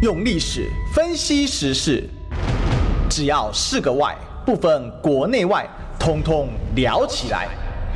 [0.00, 2.08] 用历史分析时事，
[3.10, 7.48] 只要是个“外”，不分国内外，通通聊起来。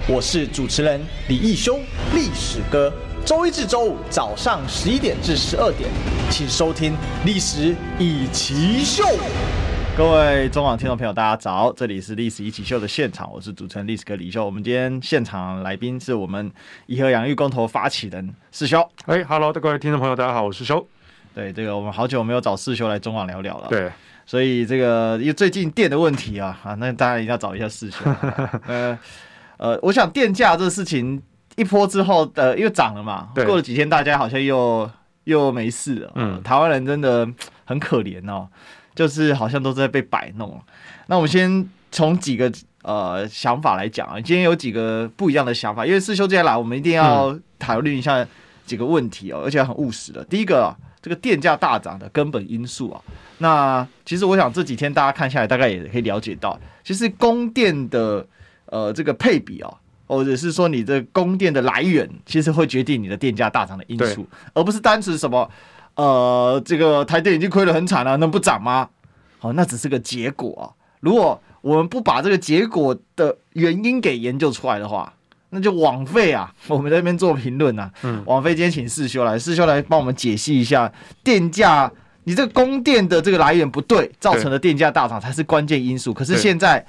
[0.08, 1.78] 我是主持人李义修，
[2.12, 2.92] 历史哥。
[3.24, 5.88] 周一至周五早上十一点至十二点，
[6.28, 6.92] 请收听
[7.24, 9.04] 《历史一奇秀》。
[9.96, 14.44] 各位中广听众朋友，大家早，这里是《历史一起秀》的现场，我是主持人历史哥李秀。
[14.44, 16.50] 我们今天现场来宾是我们
[16.86, 18.84] 颐和养育公投发起人士修。
[19.06, 20.84] 哎哈喽，各位听众朋友，大家好，我是修。
[21.34, 23.68] 对，这个我们好久没有找四修来中网聊聊了。
[23.68, 23.90] 对，
[24.26, 27.98] 所以这个因为最近电的问题啊，啊，那大家一定要找一下四修。
[28.68, 28.98] 呃
[29.56, 31.22] 呃，我想电价这个事情
[31.56, 34.90] 一波之后，呃，因为涨了嘛，过了几天，大家好像又
[35.24, 36.12] 又没事了。
[36.16, 37.26] 嗯，台湾人真的
[37.64, 38.46] 很可怜哦，
[38.94, 40.60] 就是好像都在被摆弄。
[41.06, 48.26] 那我们先从几个呃想法来讲啊，今天有几个不一样的想法，因为四修今天来，我们一定要讨论一下
[48.66, 50.22] 几个问题哦，而且很务实的。
[50.24, 50.76] 第一个啊。
[51.02, 53.02] 这个电价大涨的根本因素啊，
[53.38, 58.24] 那其实我想这几天大家看下来，大概也可以了解到，其实供电的
[58.66, 59.74] 呃这个配比啊，
[60.06, 65.50] 或者是说你的供电的来源，其实会决定你的电价大涨的因素，而不是单纯什么
[65.96, 68.88] 呃这个台电已经亏得很惨了，能不涨吗？
[69.40, 70.64] 好，那只是个结果啊。
[71.00, 75.12] 如果我们不把这个结果的原因给研究出来的话，
[75.54, 76.50] 那就枉费啊！
[76.66, 80.90] 我们在那边做评论啊，嗯，枉费今天请四修来，四修来帮我们解析一下
[81.22, 81.92] 电价，
[82.24, 86.14] 你这个供电的这个来源不对，造成的电价大涨才是关键因素。
[86.14, 86.84] 可是现在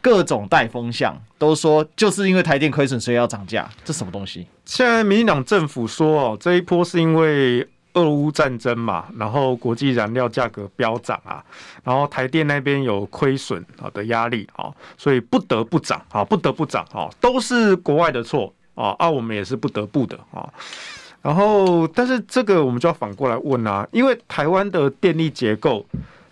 [0.00, 4.46] 各种带风向都说，就是因为台电亏损，所以要涨价，这什么东西？
[4.64, 7.68] 现在民进党政府说哦，这一波是因为。
[7.96, 11.44] 俄乌战争嘛，然后国际燃料价格飙涨啊，
[11.82, 20.48] 然后台电那边有亏损啊的压力啊，所以不得不涨啊，不得不涨啊，都是国外的错啊，啊，我们也是不得不的啊。
[21.22, 25.84] 然后，但是这个我们就要反过来问啊，因为台湾的电力结构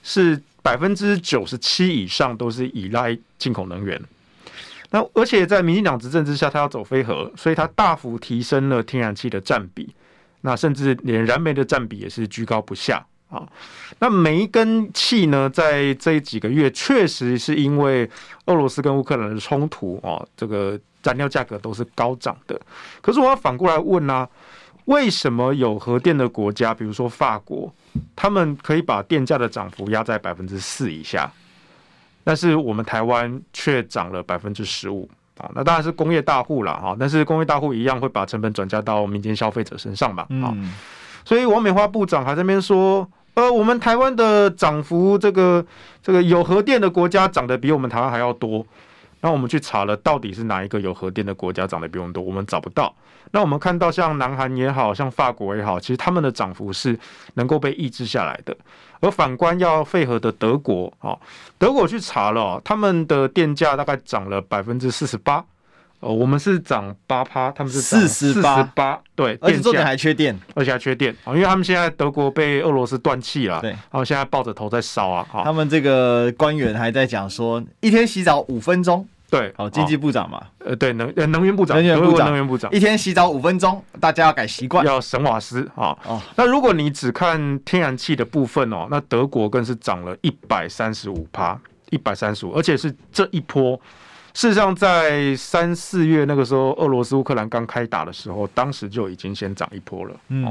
[0.02, 4.00] 是百分之九十七以上都是依赖进口能源，
[4.90, 9.92] 那而且在民进党执政之下，它要走非核，所以它大幅提升了天然气的占比。
[10.46, 13.48] 那甚至连燃煤的占比也是居高不下啊。
[13.98, 18.08] 那煤跟气呢，在这几个月确实是因为
[18.44, 22.60] 俄罗斯跟乌克兰的冲突啊，这个燃料价格都是高涨的。
[23.00, 24.28] 可是我要反过来问呢，
[24.84, 27.72] 为什么有核电的国家，比如说法国，
[28.14, 31.32] 他们可以把电价的涨幅压在百分之四以下，
[32.22, 35.08] 但是我们台湾却涨了百分之十五？
[35.38, 40.54] 啊，那当然是工业大户了哈，但是工业大户一样会把成本转嫁到民间消费者身上嘛，啊，
[41.24, 45.64] 所以王美花部长还在那边说，呃，我们台湾的涨幅，这个
[46.02, 48.64] 这个有核电的国家涨得比我们台湾还要多。
[49.20, 52.22] 那我们去查了，到底是哪一个有核电的国家涨得比我们多？
[52.22, 52.94] 我们找不到。
[53.30, 56.96] 那我们看到像南韩也好像法国也好，其实他们的涨幅是
[57.32, 58.54] 能够被抑制下来的。
[59.04, 61.18] 而反观要废核的德国，哦，
[61.58, 65.44] 德国去查了，他们的电价大概涨了百分之四十八。
[66.00, 68.42] 哦，我们是涨八趴，他们是四十
[68.74, 69.00] 八。
[69.14, 75.26] 对，而且重点还缺电，而且还缺电啊，因为他们现在德国被俄罗斯断气了，对，然后现在抱着头在烧啊。
[75.44, 79.06] 他们这个官员还在讲说，一天洗澡五分钟。
[79.34, 85.96] 对，好，经济部长嘛，呃，对，能能源部长，能源部长，能源部长，一天洗澡五分钟，大家要改习惯，要省瓦斯啊。
[86.06, 93.80] 哦，那如果你只看天然气的部分哦，那德国更是涨了一百三十五趴，一百三十五，而且是这一波。
[94.34, 100.20] 事实上，在三四月那个时候，俄罗斯乌克兰刚开打的时候，当时就已经先涨一波了。
[100.28, 100.44] 嗯，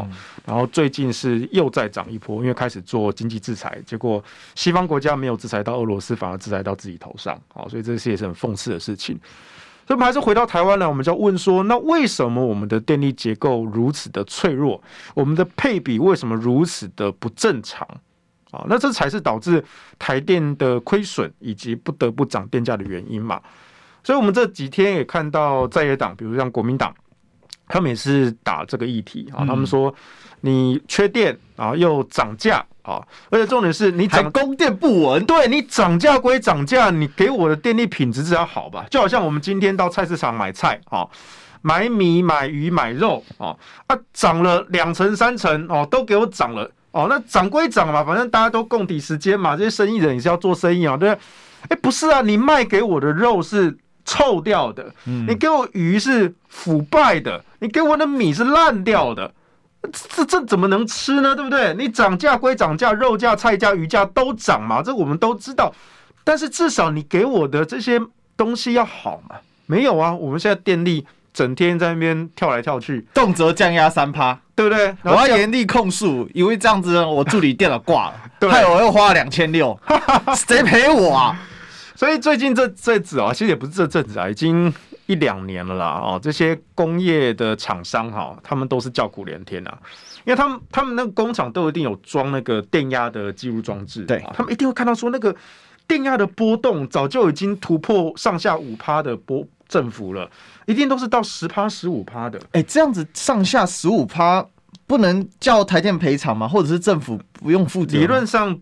[0.46, 4.24] 然后最近是又再涨一波，因为开始做经济制裁，结果
[4.56, 7.38] 西方国家没有制裁到俄罗斯，反而制裁到自己头上。
[7.54, 9.20] 好，所以这些也是很讽刺的事情。
[9.86, 14.82] 所以我们还是回到台湾来，我们就要问说，那为什么我们的电力结构如此的脆弱？
[15.14, 17.86] 我们的配比为什么如此的不正常？
[18.52, 19.62] 啊，那这才是导致
[20.00, 23.42] 台电的亏损以及不得不涨电价的原因嘛。
[24.04, 26.94] 所以，我们这几天也看到在野党，比如像国民党，
[27.68, 29.46] 他们也是打这个议题啊。
[29.48, 29.94] 他们说，
[30.42, 35.26] 你缺电啊，又涨价啊，而且重点是你涨供电不稳。
[35.26, 38.86] 对，你涨价归涨价，你给我的电力品质至少好吧？
[38.92, 41.08] 就好像我们今天到菜市场买菜啊，
[41.62, 43.56] 买米、买鱼、买肉啊，
[43.88, 47.08] 啊，涨了两成、三成哦，都给我涨了哦。
[47.10, 49.56] 那涨归涨嘛，反正大家都共体时间嘛。
[49.56, 51.22] 这些生意人也是要做生意啊，对不对？
[51.70, 53.78] 哎，不是啊，你卖给我的肉是。
[54.06, 59.34] 臭掉的，你给我鱼是腐败的，你给我的米是烂掉的，
[59.92, 61.36] 这这怎么能吃呢？
[61.36, 61.74] 对不对？
[61.76, 65.74] 你涨价归涨价，肉价、菜价、鱼价都涨嘛，这我们都知道。
[66.24, 68.00] 但是至少你给我的这些
[68.38, 69.36] 东西要好嘛？
[69.66, 74.96] 没有啊，我们现在电力整天在那边跳来跳去，动辄降压三趴，对不对？
[75.04, 78.14] 我要严厉控诉，因为这样子我助理电脑挂了，
[78.52, 79.78] 害我又花了两千六，
[80.36, 81.40] 谁赔我啊？
[81.96, 84.74] 所以最近这这阵子啊，其实也不是这阵子啊，已经
[85.06, 86.02] 一两年了啦。
[86.04, 89.78] 哦，这些工业的厂商哈，他们都是叫苦连天啊，
[90.26, 95.36] 因为他们他们那个工厂都一定有装那个电压的记录装置，对，他们一定会看到说那个
[95.88, 100.28] 电压的波动早就已经突破上下五趴的波振幅了，
[100.66, 102.40] 一定都是到十趴十五趴的。
[102.54, 104.44] 哎，这样子上下十五趴
[104.88, 106.48] 不能叫台电赔偿吗？
[106.48, 107.98] 或者是政府不用负责？
[107.98, 108.60] 理论上。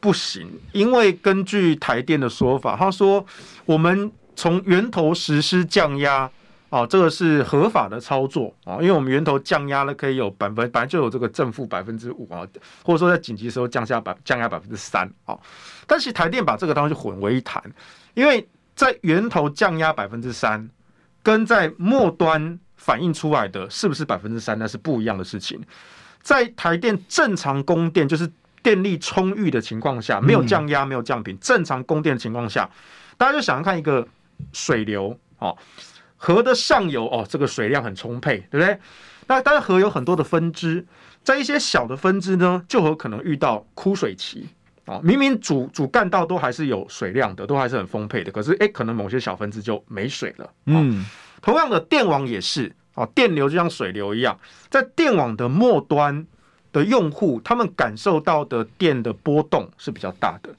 [0.00, 3.24] 不行，因为根据台电的说法，他说
[3.66, 6.30] 我们从源头实施降压
[6.70, 12.40] 啊，这个是合法的操作啊，因为我们源头降压了，可以有百分本来就有这个正负百分之五啊，
[12.82, 15.38] 或者说在紧急时候降下百降压百分之三啊，
[15.86, 17.62] 但是台电把这个东西混为一谈，
[18.14, 20.66] 因为在源头降压百分之三，
[21.22, 25.60] 跟在末端反映出来的是不是百分之三，那是不一样的事情，
[26.22, 28.26] 在台电正常供电就是。
[28.62, 32.68] 电力充裕的情况下，没有降压，没有降频，正常供电的情况下，
[33.16, 34.06] 大家就想要看一个
[34.52, 35.56] 水流哦，
[36.16, 38.78] 河的上游哦，这个水量很充沛，对不对？
[39.26, 40.84] 那当然河有很多的分支，
[41.22, 44.48] 在一些小的分支呢，就有可能遇到枯水期
[44.84, 45.00] 啊。
[45.02, 50.50] 明明主主干道都还是有水量的，都还是很丰沛的，可是诶，可能某些小分支就没水了。
[50.66, 51.04] 嗯，
[51.40, 56.26] 同样的电网也是哦，电流就像水流一样，在电网的末端。
[56.72, 60.50] 的用户，他们感受到的电的波动是比较大的，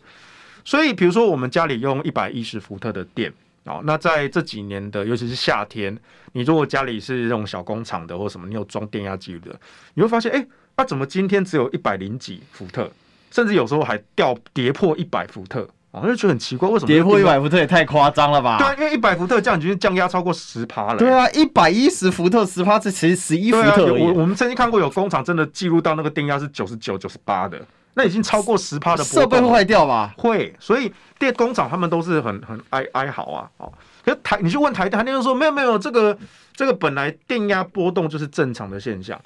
[0.66, 3.32] 所以比如说我们家里用一百一十伏特的电
[3.64, 5.98] 啊，那在这几年的，尤其是夏天，
[6.34, 9.58] 你如果家里是这种小工厂的或什么，你有装电压计的，
[9.94, 10.46] 你会发现，哎，
[10.78, 12.92] 那怎么今天只有一百零几伏特，
[13.30, 15.68] 甚至有时候还掉跌破一百伏特。
[15.92, 18.58] 我就觉得很奇怪，为什么跌破一百伏特也太夸张了吧？
[18.58, 20.98] 对啊，因为一百伏特这样已经降压超过十趴了。
[20.98, 23.94] 对啊，一百一十伏特十趴，这其实十一伏特。
[23.94, 27.62] 我我们曾经看过有工厂真的记录到那个电压是九十九、九十八的，
[27.96, 29.22] 那已经超过十趴的波动。
[29.22, 30.14] 设备会坏掉吧？
[30.18, 30.90] 会，所以
[31.20, 33.50] 电工厂他们都是很很哀哀嚎啊。
[33.58, 33.74] 哦，
[34.06, 36.18] 可是台你去问台电，台电就说没有没有，这个
[36.56, 39.20] 这个本来电压波动就是正常的现象，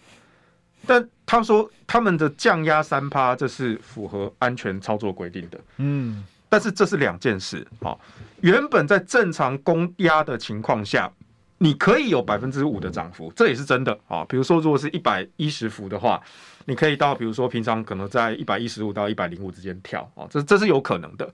[0.88, 5.60] 但他说他们的降压三趴，这是符合安全操作规定的。
[5.78, 6.24] 嗯。
[6.56, 7.94] 但是这是两件事啊，
[8.40, 11.12] 原本在正常供压的情况下，
[11.58, 14.24] 你可以有百分之五的涨幅，这也是真的啊。
[14.24, 16.22] 比如说，如果是一百一十伏的话，
[16.64, 21.30] 你可以到，比如说平常可能在一百一十五到一百零五之间跳啊，这这是有可能的。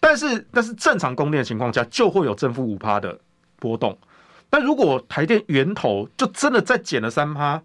[0.00, 3.18] 但是，但是正常供电的情况下，就会有正负五趴的
[3.58, 3.98] 波动。
[4.50, 7.62] 但如果台电源头就真的再减了三趴。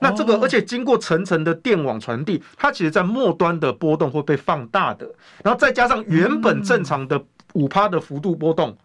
[0.00, 5.08] 那这个，而且经过层层的电网传递，它其实在末端的波动会被放大的，
[5.44, 8.76] 然后再加上原本正常的五趴的幅度波动，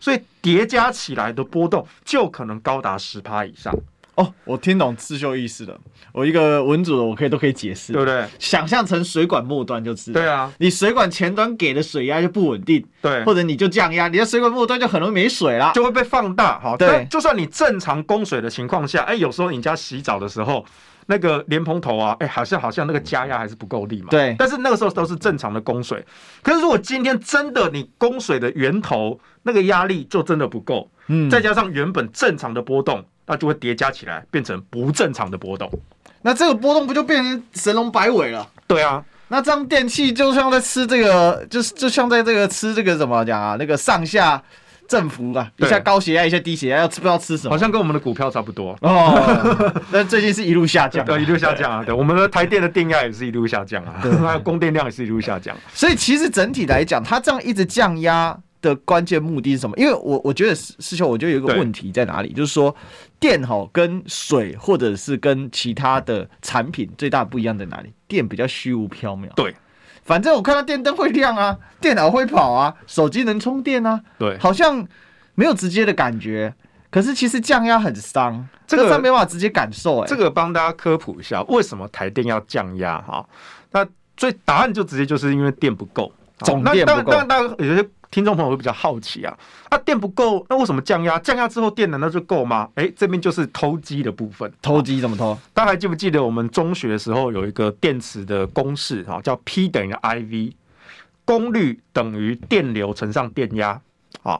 [0.00, 3.72] 所以叠加起来的波动就可能高达十趴以上。
[4.16, 5.78] 哦，我听懂刺绣意思了。
[6.12, 8.26] 我一个文组的，我可以都可以解释，对不对？
[8.38, 10.12] 想象成水管末端就是。
[10.12, 16.60] 对啊，你水管前端给的水压就不稳定，对，或者你就降压，你的水管末端就很容易没水了，就会被放大。
[16.60, 20.62] 好，对，就算你正常供水的情况下，哎，有时候你家洗澡的时候，
[21.06, 24.08] 那个莲蓬头啊，哎，好像好像那个加压还是不够力嘛。
[24.10, 26.04] 对，但是那个时候都是正常的供水。
[26.42, 33.02] 可是如果今天真的你供水的源头那个压力就真的不够，嗯，再加上原本正常的波动。
[33.32, 35.70] 那就会叠加起来，变成不正常的波动。
[36.20, 38.46] 那这个波动不就变成神龙摆尾了？
[38.66, 43.56] 对啊，那这样电器就像在吃这个，就是就像在这个吃这个怎么讲啊？
[43.58, 44.40] 那个上下
[44.86, 47.50] 振幅啊，一下高血压，一下低血压，要吃不知道吃什么？
[47.50, 49.82] 好像跟我们的股票差不多哦。
[49.90, 51.82] 但最近是一路下降， 对，一路下降啊。
[51.82, 55.56] 对，我们的台电的电压也是一路下降啊， 还有供电量也是一路下降。
[55.72, 58.38] 所以其实整体来讲，它这样一直降压。
[58.62, 59.76] 的关键目的是什么？
[59.76, 62.72] 因为我我觉得师兄，我觉得有一个问题在哪里，就是说
[63.22, 67.92] 电哈跟水或者是跟其他的产品最大不一样在哪里？
[68.08, 69.54] 电比较虚无缥缈，对，
[70.02, 74.84] 反正我看到电灯会亮啊， 电脑会跑啊，手机能充电啊，对，好像
[75.36, 76.52] 没有直接的感觉。
[76.90, 80.00] 可是其实降压很伤，这个没办法直接感受。
[80.00, 83.00] 哎，这个帮大家科普一下，为什么台电要降压？
[83.00, 83.24] 哈，
[83.70, 83.86] 那
[84.16, 87.12] 最答案就直接就是因为电不够，总电不够。
[87.12, 87.88] 那那那有些。
[88.12, 89.36] 听众朋友会比较好奇啊，
[89.70, 91.18] 啊电不够，那为什么降压？
[91.20, 92.68] 降压之后电难道就够吗？
[92.74, 94.52] 哎、欸，这边就是偷机的部分。
[94.60, 95.36] 偷机怎么偷？
[95.54, 100.52] 大家还记不记得我们中学的时候有一个电池的公式啊，叫 P 等于 IV，
[101.24, 103.80] 功率等于电流乘上电压
[104.22, 104.38] 啊，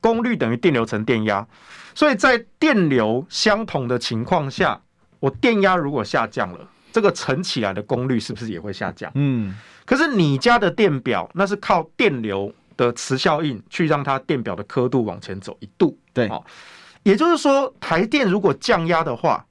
[0.00, 1.46] 功率等于电流乘电压。
[1.94, 4.80] 所以在电流相同的情况下，
[5.18, 9.12] 我电压如果下降了，这个乘起来的功率是不是也会下降？
[9.14, 9.54] 嗯。
[9.84, 12.50] 可是你家的电表那是靠电流
[12.80, 16.30] 的磁效应去让它电表的刻度往前走一度，对，
[17.02, 19.44] 也就是说，台电如果降压的话，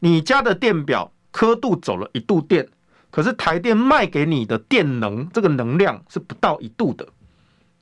[0.00, 2.66] 你家的电表刻度走了一度电，
[3.12, 7.04] 可是台电卖给你的电能这个能量是不到一度的，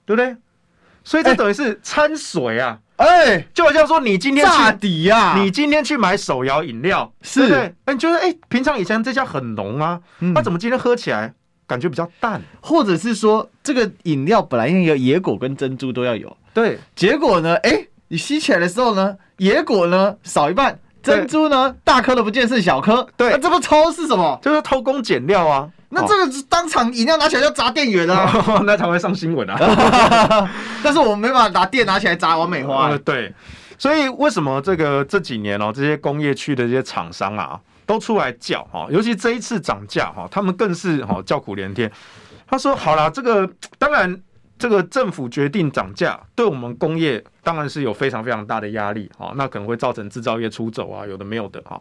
[0.05, 0.37] 对不对？
[1.05, 2.79] 所以这等于是掺水啊！
[2.97, 7.75] 哎、欸，就好像说你今天去炸底呀，你今天去买手摇饮料，是对不对？
[7.87, 11.35] 哎，你觉得哎，平常以前这家很浓啊，那、嗯、怎么今天喝起来
[11.73, 12.39] 感觉比较淡？
[12.61, 24.39] 或者是说，这个饮料本来应该有野果跟珍珠都要有，对，结果呢，哎，你吸起来的时候呢，野果呢少一半，珍珠呢大颗的不见剩小颗，对，那、啊、这不偷是什么？
[24.43, 25.67] 就是偷工减料啊！
[25.89, 29.57] 那这个当场饮料拿起来就砸店员啊，哦、 那才会上新闻啊！
[30.85, 32.99] 但是我们没办法拿店拿起来砸完美花、欸呃。
[32.99, 33.33] 对，
[33.79, 41.91] 所以为什么这个这几年哦，这些工业区的这些厂商啊，都出来叫哈，尤其这一次涨价哈，他们更是哈叫苦连天。
[42.47, 44.23] 他说：“好啦，这个当然，
[44.59, 51.81] 这个政府决定涨价，对我们工业当然是有非常非常大的压力哈，那可能会造成制造业出走啊，有的没有的哈。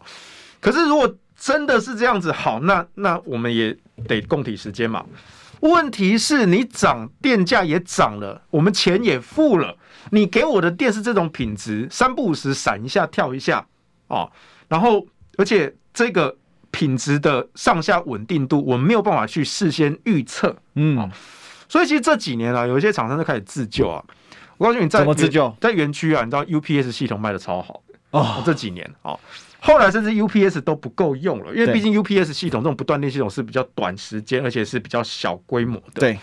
[0.61, 3.75] 可是如果真的是这样子，好，那那我们也
[4.07, 5.05] 得供体时间嘛。
[5.59, 9.77] 问题是你涨电价也涨了，我们钱也付了，
[10.11, 13.63] 你给我的电是这种品质，三不五时闪一下跳一下
[14.07, 14.31] 哦，
[14.69, 15.05] 然后
[15.37, 16.37] 而且这个
[16.71, 21.09] 品质的上下稳定度，我们没有办法去事先预测，嗯、哦，
[21.67, 24.03] 所以其实这几年啊，有一些厂商都开始自救啊。
[24.57, 25.53] 我告诉你，在怎么自救？
[25.59, 27.81] 在园区啊，你知道 UPS 系统卖的超好
[28.11, 29.19] 哦，这几年哦。
[29.59, 35.99] 后来甚至 UPS 都不够用了，因为毕竟 UPS 系统这种不断电系统是比较短时间，而且是比较小规模的。
[35.99, 36.17] 对，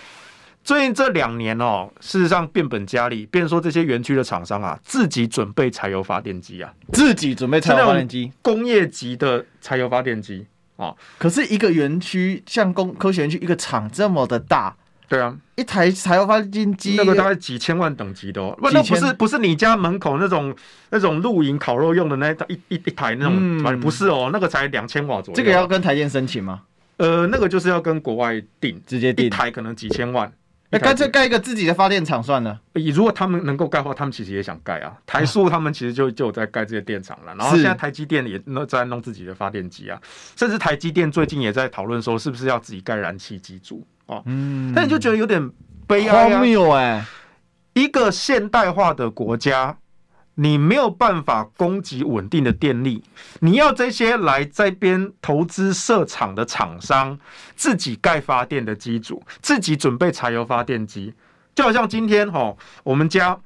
[0.63, 10.47] 最近这两年哦，事实上变本加厉，变成说这些园区的厂商啊，自己准备柴油发电机啊，自己准备柴油发电机，工业级的柴油发电机
[10.77, 10.95] 啊。
[11.17, 14.77] 可是一个园区像工科学园区一个厂这么的大。
[15.09, 20.55] 对啊，一台柴油发电机那个大概几千万等级的哦，不，那不是不是你家门口那种
[20.91, 25.35] 那种露营烤肉用的那一一一台那种，嗯，不是哦，那个才两千瓦左右。
[25.35, 26.61] 这个要跟台电申请吗？
[26.99, 30.31] 呃，那个就是要跟国外订，直接订，一台可能几千万。
[30.71, 32.61] 那干脆盖一个自己的发电厂算了。
[32.95, 34.93] 如果他们能够盖的话，他们其实也想盖啊。
[35.07, 39.99] 台塑他们其实就就有在盖这些电厂了，然后现在台积电也在弄自己的发电机啊，
[40.37, 43.87] 甚至台积电最近也在讨论说，是不是要自己盖燃气机组。
[44.07, 45.51] 哦，嗯，但你就觉得有点
[45.87, 46.43] 悲哀啊！
[46.77, 47.05] 哎，
[47.75, 49.77] 一个现代化的国家，
[50.41, 53.03] 你没有办法供给稳定的电力，
[53.41, 57.19] 你要这些来这边投资设厂的厂商
[57.55, 61.13] 自己盖发电的机组，自己准备柴油发电机，
[61.55, 63.39] 就好像今天哈，我们家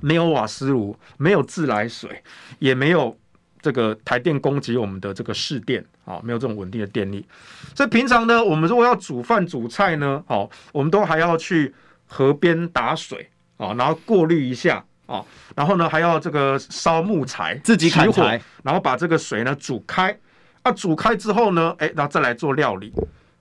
[0.00, 2.22] 没有瓦斯炉，没有自来水，
[2.58, 3.16] 也没有。
[3.60, 7.26] 这个台电供给我们的这个市电啊，没有这种稳定的电力，
[7.74, 20.16] 所以平常呢，我们如果要煮饭煮菜呢，好，我们都还要去河边打水啊，然后过滤一下啊，然后呢还要这个烧木材，自己砍柴，然后把这个水呢煮开，
[20.62, 22.92] 啊，煮开之后呢，哎，然后再来做料理，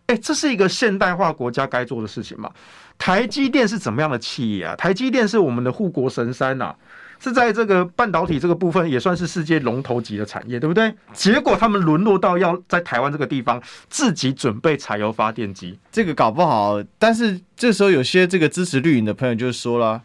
[0.08, 2.52] 哎，这是一个现代化国家该做的事情嘛？
[2.98, 4.76] 台积电是怎么样的企业啊？
[4.76, 6.76] 台积电是我们的护国神山呐、啊。
[7.20, 10.94] 是在这个半导体这个部分也算是世界龙头级的产业，对不对？
[11.14, 16.84] 结果他们沦落到要在台湾这个地方自己准备柴油发电机，这个搞不好。
[17.00, 20.02] 但是这时候有些这个支持绿营的朋友就说了：“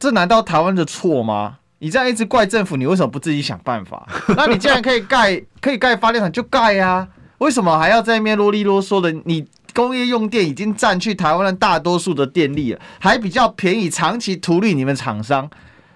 [0.00, 1.58] 这难道台湾的错吗？
[1.78, 4.08] 你这样一直怪政府，你为什么不自己想办法？
[4.36, 7.06] 那你既然可以盖可以盖发电厂就盖呀，
[7.38, 9.12] 为什么还要在那边啰里啰嗦的？
[9.24, 15.48] 你工业用电已经占去台湾的大多数的电力了，还比较便宜，长期图利你们厂商。”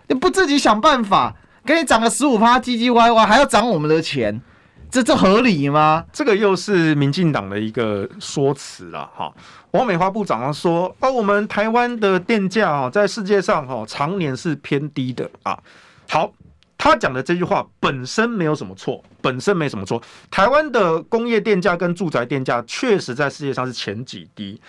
[0.07, 1.35] 你不自己想办法，
[1.65, 4.39] 给你涨个十五趴，唧唧歪歪，还要涨我们的钱，
[4.95, 6.05] 这这合理吗？
[6.13, 9.35] 这个又是民进党的一个说辞了哈。
[9.73, 15.59] 王美花部长说：“哦，我们台湾的电价啊，在世界上哈常年是偏低的啊。”
[16.09, 16.33] 好，
[16.79, 20.01] 他讲的这句话本身没有什么错，本身没什么错。
[20.31, 24.61] 台湾的工业电价跟住宅电价确实在世界上是前几低，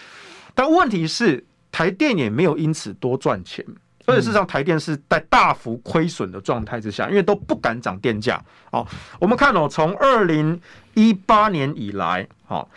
[0.56, 3.64] 但问题是台电也没有因此多赚钱。
[4.06, 8.40] 而且事实上，台电是在大幅亏损的状态之下，因为都不敢涨电价。
[8.72, 8.88] 好，
[9.20, 10.60] 我们看哦，从二零
[10.94, 12.70] 一八年以来，好，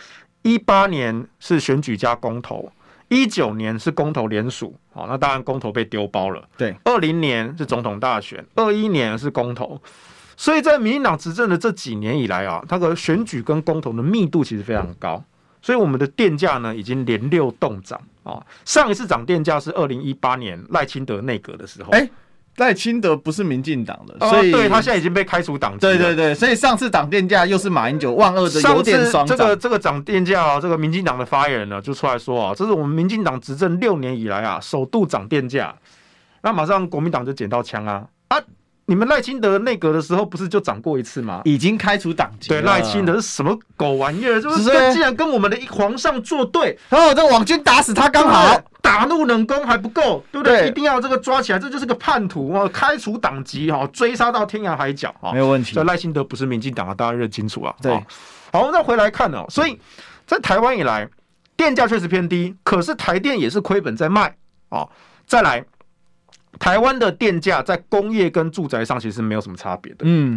[0.42, 2.72] 一八年是选举加公投，
[3.08, 6.42] 一九年是公投连署，好，那当然公投被丢包了。
[6.56, 9.80] 对，二零年是总统大选，二一年是公投，
[10.36, 15.22] 所以在民进党执政的这几年以来啊，它的选举跟公投的密度其实非常高。
[15.60, 18.00] 所以我们的电价呢，已经连六动涨
[18.32, 18.44] 啊！
[18.64, 21.90] 上一次涨电价是二零一八年赖清德内阁的时候。
[21.92, 22.08] 哎，
[22.56, 25.78] 赖清德不是民进党的，所以、哦、对他现在已经被开除党籍。
[25.78, 29.36] 对对对，所以上次涨电价又是马英九万恶的油电双涨。
[29.36, 35.74] 这个这个涨电价啊，这个民进党的发言人呢就出来说啊，这是我们民进党执政六年以来啊首度涨电价。
[36.42, 38.38] 那马上国民党就捡到枪啊啊！
[38.88, 41.42] 你们赖清德内阁的时候不是就涨过一次吗？
[41.44, 42.48] 已经开除党籍。
[42.48, 44.40] 对，赖清德是什么狗玩意儿？
[44.40, 44.62] 就是
[44.94, 50.60] 竟然跟我们的皇上作对，然后这网军打死他刚好，打入冷宫还不够，对不对？
[50.60, 52.66] 对一定要这个抓起来，这就是个叛徒啊！
[52.72, 55.32] 开除党籍哈，追杀到天涯海角啊！
[55.32, 55.74] 没有问题。
[55.74, 57.74] 这赖清德不是民进党啊，大家认清楚啊。
[57.82, 57.92] 对，
[58.54, 59.44] 好，我们再回来看哦。
[59.50, 59.78] 所以
[60.26, 61.06] 在台湾以来，
[61.58, 64.34] 电价确实偏低，可是台电也是亏本在卖
[64.70, 64.88] 啊。
[65.26, 65.62] 再来。
[66.58, 70.36] 台湾的电价在工业跟住宅上其实没有什么差别的，嗯，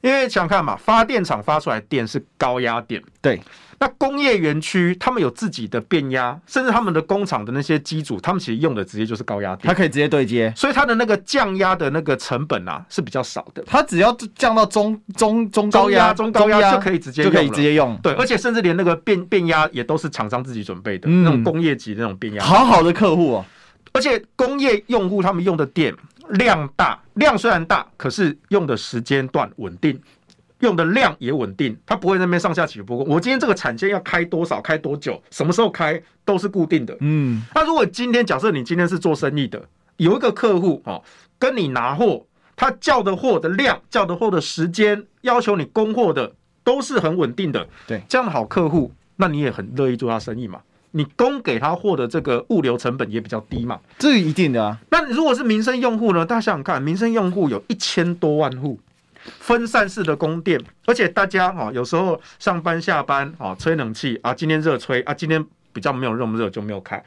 [0.00, 3.40] 因为想看嘛，发电厂发出来电是高压电，对，
[3.78, 23.44] 那工业园区他们有自己的变压，甚至他们的工厂的那些机组，他们其实用的直接就是高压电，它可以直接对接，所以它的那个降压的那个成本啊是比较少的，它只要降到中中中高压中高压就可以直接就可以直接用，对，而且甚至连那个变变压也都是厂商自己准备的，嗯、那种工业级的那种变压，好好的客户哦。
[23.92, 25.94] 而且工业用户他们用的电
[26.30, 30.00] 量大，量虽然大，可是用的时间段稳定，
[30.60, 33.04] 用的量也稳定，它不会在那边上下起伏。
[33.08, 36.96] 我今天这个产线要开多少，开多久，什么时候开都是固定的。
[37.00, 39.62] 嗯，那如果今天假设你今天是做生意的，
[39.98, 41.02] 有一个客户哦，
[41.38, 42.24] 跟你拿货，
[42.56, 46.32] 他叫的货的量、叫的货的时间，要求你供货的
[46.64, 47.68] 都是很稳定的。
[47.86, 50.60] 对，这样的好客户，那你也很乐意做他生意嘛。
[50.92, 53.80] 你供给他货的这个物流成本也比较低嘛？
[53.98, 54.78] 这是一定的啊。
[54.90, 56.24] 那如果是民生用户呢？
[56.24, 58.78] 大家想想看，民生用户有一千多万户，
[59.24, 67.02] 分散式的供电，而且大家哈有时候上班下班啊吹冷气啊，今天热吹啊，今天比较没有那么热就没有开，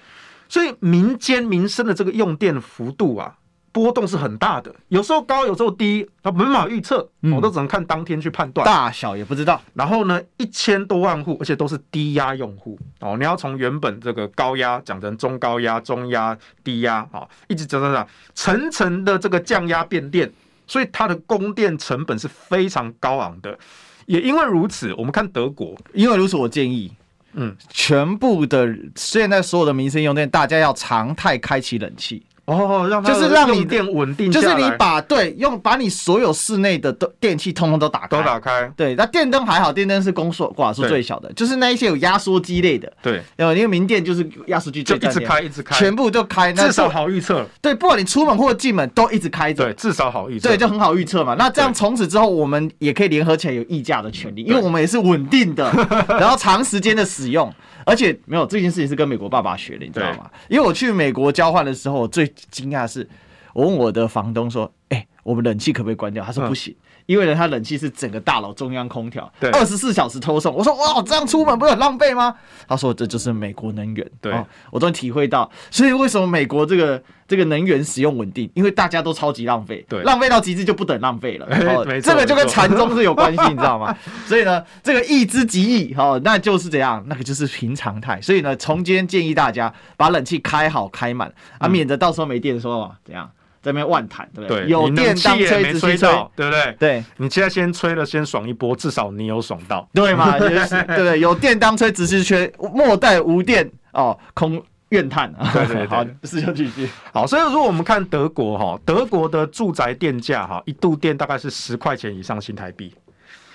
[0.49, 3.35] 所以民间民生的这个用电幅度啊。
[3.75, 7.05] 波动是很大的，有时候高，有时候低，它没办法预测，
[7.35, 9.61] 我都只能看当天去判断，大小也不知道。
[9.73, 20.31] 然后呢，一千多万户，而且都是低压用户哦，你要从原本这个高压讲成中高压、中压、低压，好，一直讲讲讲，层层的这个降压变电，
[20.65, 23.59] 所以它的供电成本是非常高昂的。
[24.05, 26.89] 也因为如此，我们看德国，因为如此，我建议，
[27.33, 32.25] 嗯，全部的现在所有的民生用电，大家要常态开启冷气。
[32.45, 38.71] 哦，让就是让你电稳定，就是你把对用把你所有室内的都电器通通都打开，都打开。
[38.77, 42.91] 对，那电灯还好，电灯是公数瓦数最小的，就是那一些有压缩机类的。
[43.01, 47.43] 对，因为民电就是压缩机，就一直开一直开，全部都开，至少好预测。
[47.61, 50.49] 对，不管你出门或者进门都一直开着，对，至少好预测。
[50.49, 51.35] 对，就很好预测嘛。
[51.39, 55.71] 那这样从此之后，我们也可以联合起来有议价的权利，因为我们也是稳定的，
[56.07, 57.51] 然后长时间的使用。
[57.85, 60.29] 而且没有这件事情是跟美国爸爸学的，你知道吗？
[60.49, 63.07] 因为我去美国交换的时候，我最惊讶的是，
[63.53, 70.53] 我问我的房东说：“哎，我们冷气可不可以关掉？”他说：“不行。”因为呢，它冷气是整个大楼中央空调，对，二十四小时偷送。
[70.53, 72.35] 我说哇，这样出门不是很浪费吗？
[72.67, 74.11] 他说这就是美国能源。
[74.19, 78.49] 对，哦、我终于体会到，所以为什么美国这个这个能源使用稳定？
[78.55, 81.45] 因为大家都超级浪费，对，浪费到极致就不等浪费了。
[81.75, 83.95] 哦、这个就跟禅宗是有关系，你知道吗？
[84.25, 87.03] 所以呢，这个一之即易，哈，那就是怎样？
[87.07, 88.19] 那个就是平常态。
[88.21, 93.29] 所以呢，从今天建议大家把冷气开好开满啊，免得到时候没电的时候怎样？
[93.65, 94.67] 在那边乱谈，对不对？
[94.67, 96.75] 有电当吹，直吹到，对不对？
[96.77, 100.37] 对，你现在先吹了，先爽一波，至少你有爽到，对嘛？
[100.37, 101.19] 对不对？
[101.19, 105.49] 有电当吹，只是缺莫待无电哦，空怨叹啊！
[105.51, 106.87] 对对对，好，事就继续。
[107.11, 112.93] 好，所以如果我们看德国哈，德国的住宅电价哈，一度电大概是十块钱以上新台币，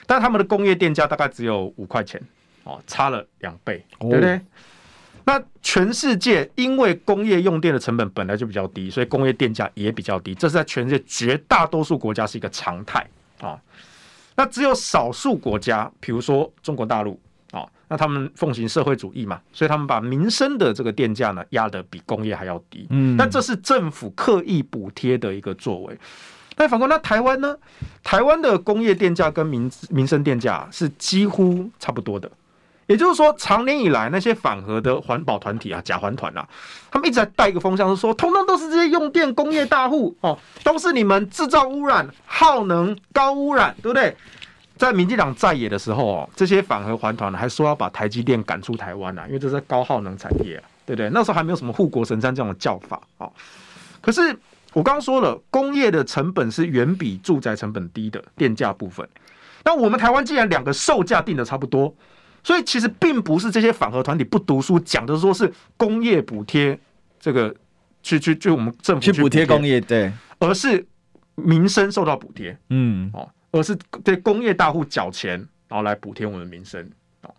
[0.08, 2.20] 但他们的工业电价大概只有五块钱，
[2.64, 4.40] 哦，差了两倍，对不对？
[5.30, 13.06] 那全世界因为工业用电的成本本来就比较低，所以工业电价也比较低，这是在全世界绝大多数国家是一个常态
[13.40, 13.56] 啊。
[14.34, 17.16] 那只有少数国家，比如说中国大陆
[17.52, 22.88] 啊，那他们奉行社会主义嘛，所以他们把民生的这个电价呢压得比工业还要低。
[22.90, 25.96] 嗯，但这是政府刻意补贴的一个作为。
[26.56, 27.56] 但反观那台湾呢，
[28.02, 32.28] 台湾的工业电价跟民民生电价是几乎差不多的。
[32.90, 36.44] 也就是说，长年以来那些反核的环保团体啊、假环团啊，
[36.90, 44.16] 他们一直在带一个风向，是说，通通都是这些用电工业大户哦，都是你们制造污染、耗能、高污染，对不对？
[44.76, 51.08] 在民进党在野的时候哦，这些反核环团还说要把台积电赶出台湾啊，因为这是高耗能产业啊，对不对？
[51.10, 53.32] 那时候还没有什么护国神山这种叫法哦。
[54.00, 54.36] 可是
[54.72, 59.08] 我刚刚说了，工业的成本是远比住宅成本低的电价部分，
[59.64, 61.94] 那我们台湾既然两个售价定的差不多。
[62.42, 66.78] 所以其实并不是这些反核团体不读书，讲的说是工业补贴
[67.18, 67.54] 这个
[68.02, 70.84] 去去去我们政府去补贴工业，对，而是
[71.34, 76.88] 民生受到补贴，嗯，哦，而是对工业大户缴钱，然后来补贴我们的民生，
[77.22, 77.34] 哦，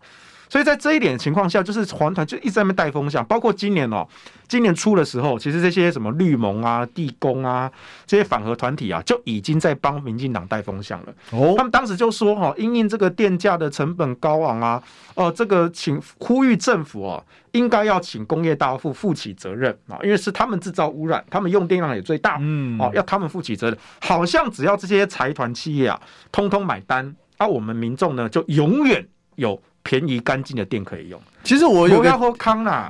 [0.51, 4.05] 所以在这一点情况下，就是环团就一直在那边带风向，包括今年哦，
[4.49, 7.71] 今年初的时候，其实这些什么绿盟啊、地公啊
[8.05, 11.13] 这些反核团体啊，就已经在帮民进党带风向了。
[11.31, 14.83] 哦，他们当时就说哈，因应这个电价的成本高昂啊，
[15.15, 23.77] 哦，这个请呼吁政府哦，应该要请工业大户负起责任啊，因为是他们制造污染，他们用电量也最大，嗯，哦，要他们负起责任。
[24.01, 25.97] 好像只要这些财团企业啊，
[26.29, 29.57] 通通买单，那、啊、我们民众呢，就永远有。
[29.83, 31.21] 便宜干净的电可以用。
[31.43, 32.09] 其实我有个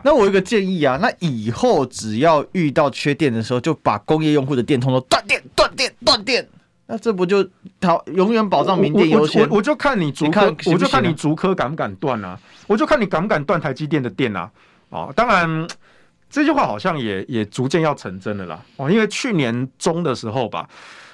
[0.04, 6.47] 那我有一个建议啊，那以后只要遇到缺电的时候，就把工业用户的电通通断电、断电、断电。
[6.88, 7.47] 那这不就
[7.80, 9.47] 他永远保障民电优先？
[9.49, 12.38] 我我就看你竹科，我就看你竹科敢不敢断啊？
[12.67, 14.51] 我就看你敢不敢断台积电的电啊？
[14.89, 15.67] 哦，当然
[16.30, 18.62] 这句话好像也也逐渐要成真了啦。
[18.75, 20.67] 哦，因为去年中的时候吧。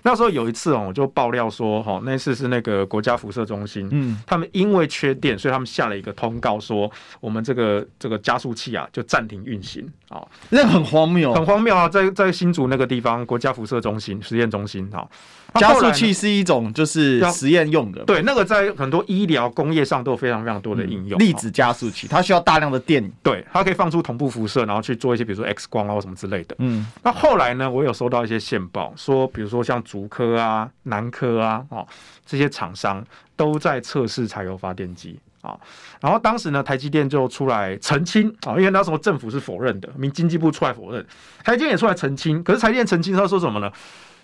[0.03, 15.07] 那时候有一次哦，我就爆料说，哈，那次是那个国家辐射中心，嗯，他们因为缺电，所以他们下了一个通告，说我们这个这个加速器啊就暂停运行啊，那很荒谬，很荒谬啊，在在新竹那个地方，国家辐射中心实验中心哈，
[15.55, 29.83] 加速器是一种就是实验用的，对，那个在很多医疗工业上都有非常非常多的应用，粒子加速器，它需要大量的电，对，它可以放出同步辐射，然后去做一些比如说 X 光啊或什么之类的，嗯，那后来呢，我有收到一些线报，说比如说像。
[29.88, 31.88] 竹科啊，南科啊，哦，
[32.26, 33.02] 这些厂商
[33.38, 35.58] 都在测试柴油发电机啊。
[36.02, 41.06] 然后当时呢，台积电就出来澄清啊，因为那时候政府是否认的，民经济部出来否认，
[41.41, 42.43] 台积电也出来澄清。
[42.43, 43.71] 可是台积电澄清他说什么呢？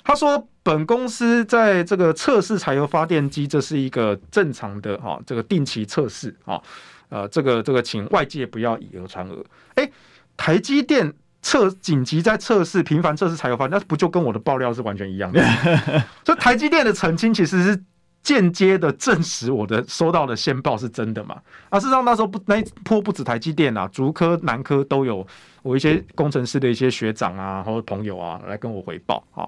[0.04, 6.62] 他说本公司在这个测试柴油发电机，这是一个正常的哈，这个定期测试啊。
[7.08, 9.46] 呃，这个这个，请外界不要以讹传讹。
[9.76, 9.90] 哎，
[10.36, 11.14] 台积电。
[11.44, 15.44] 测紧急在测试，频繁测试才有发电，那不就跟我的爆料是完全一样的？
[16.26, 17.84] 所以台积电的澄清其实是
[18.24, 21.36] 间接的证实我的收到的线报是真的嘛？
[21.70, 25.28] 啊，事实上那时候不那一波不止台积电啊，竹科、南科都有
[25.62, 29.46] 我一些工程师的一些学长啊或者朋友啊来跟我回报啊。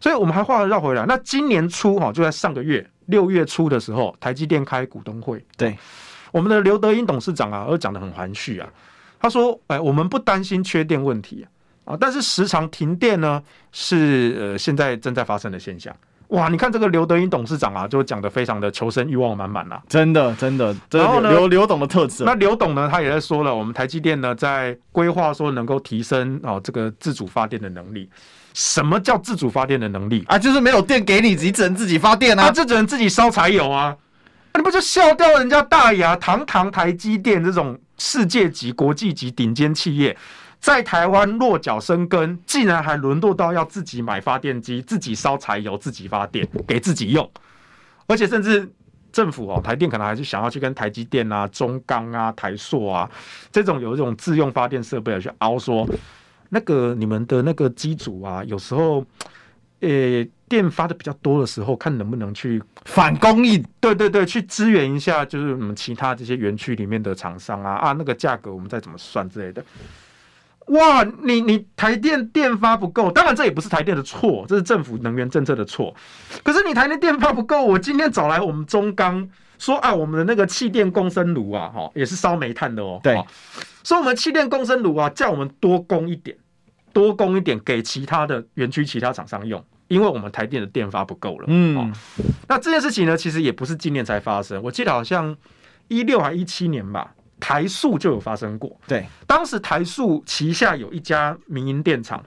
[0.00, 5.76] 所以我们还话绕回来，那今年初哈就在上个月六月初的时候，台积电开股东会，对
[6.32, 8.68] 我们的刘德英董事长啊，而讲得很含蓄啊。
[9.26, 11.44] 他说：“哎，我们不担心缺电问题
[11.84, 15.94] 啊，但是时常停电呢，是呃现在正在发生的现象。
[16.28, 20.74] 哇，你看这个刘德英董事长啊，就讲的非常的求生欲望满满啦，真的真的。
[20.90, 28.10] 然后呢，刘刘董的特质，那刘董呢，他也在说了，我们台积电呢在规划说能够提升哦这个自主发电的能力。
[28.54, 30.36] 什么叫自主发电的能力啊？
[30.36, 33.96] 就是没有电给你，你只能自己发电啊，这只能自己烧柴油啊。
[34.52, 36.16] 那你不就笑掉人家大牙？
[36.16, 40.16] 堂堂台积电这种。”世界级、国际级顶尖企业
[40.60, 47.30] 在台湾落脚生根，竟然还沦落到要自己买发电机、自己烧柴油、自己发电给自己用，
[48.06, 48.68] 而且甚至
[49.12, 53.10] 政府哦，台电可能还是想要去跟台积电啊、中钢啊、台塑啊
[53.50, 55.88] 这种有一种自用发电设备去凹说，
[56.50, 59.04] 那个你们的那个机组啊，有时候。
[59.86, 59.92] 呃、
[60.24, 69.64] 欸，电发的比较多的时候，看能不能去反供应，对对对，去支援一下，就是我们其他这些园区里面的厂商啊啊，那个价格我们再怎么算之类的。
[70.66, 75.94] 哇，你你台电电发不够，当然这也不是台电的错，这是政府能源政策的错。
[76.42, 83.14] 可是你台电电发不够，我今天找来我们中钢说啊，我们的那个气电共生炉啊，哈，也是烧煤炭的哦，对，
[83.84, 86.36] 说我们气电共生炉啊，叫我们多供一点。
[86.92, 91.44] 多供一点给其他的园区、其他厂商用，因为我们台电的电发不够了。
[91.48, 91.92] 嗯、哦，
[92.48, 94.62] 那这件事情呢，其实也不是今年才发生。
[94.62, 95.36] 我记得好像
[95.88, 98.78] 一六还一七年吧，台塑就有发生过。
[98.86, 102.22] 对，当时台塑旗下有一家民营电厂。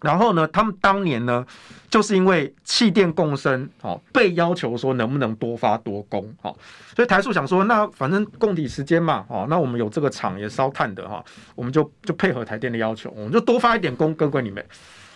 [0.00, 1.44] 然后呢，他们当年呢，
[1.90, 6.56] 就是因为气电共生，哦，被要求说能不能多发多供，哦，
[6.94, 11.24] 所以台塑想说，那反正供体时间嘛，哦，那我们有这个厂也烧炭的哈，
[11.56, 14.64] 我们就就配合台电的要求，我们就多发一点供，跟归你们。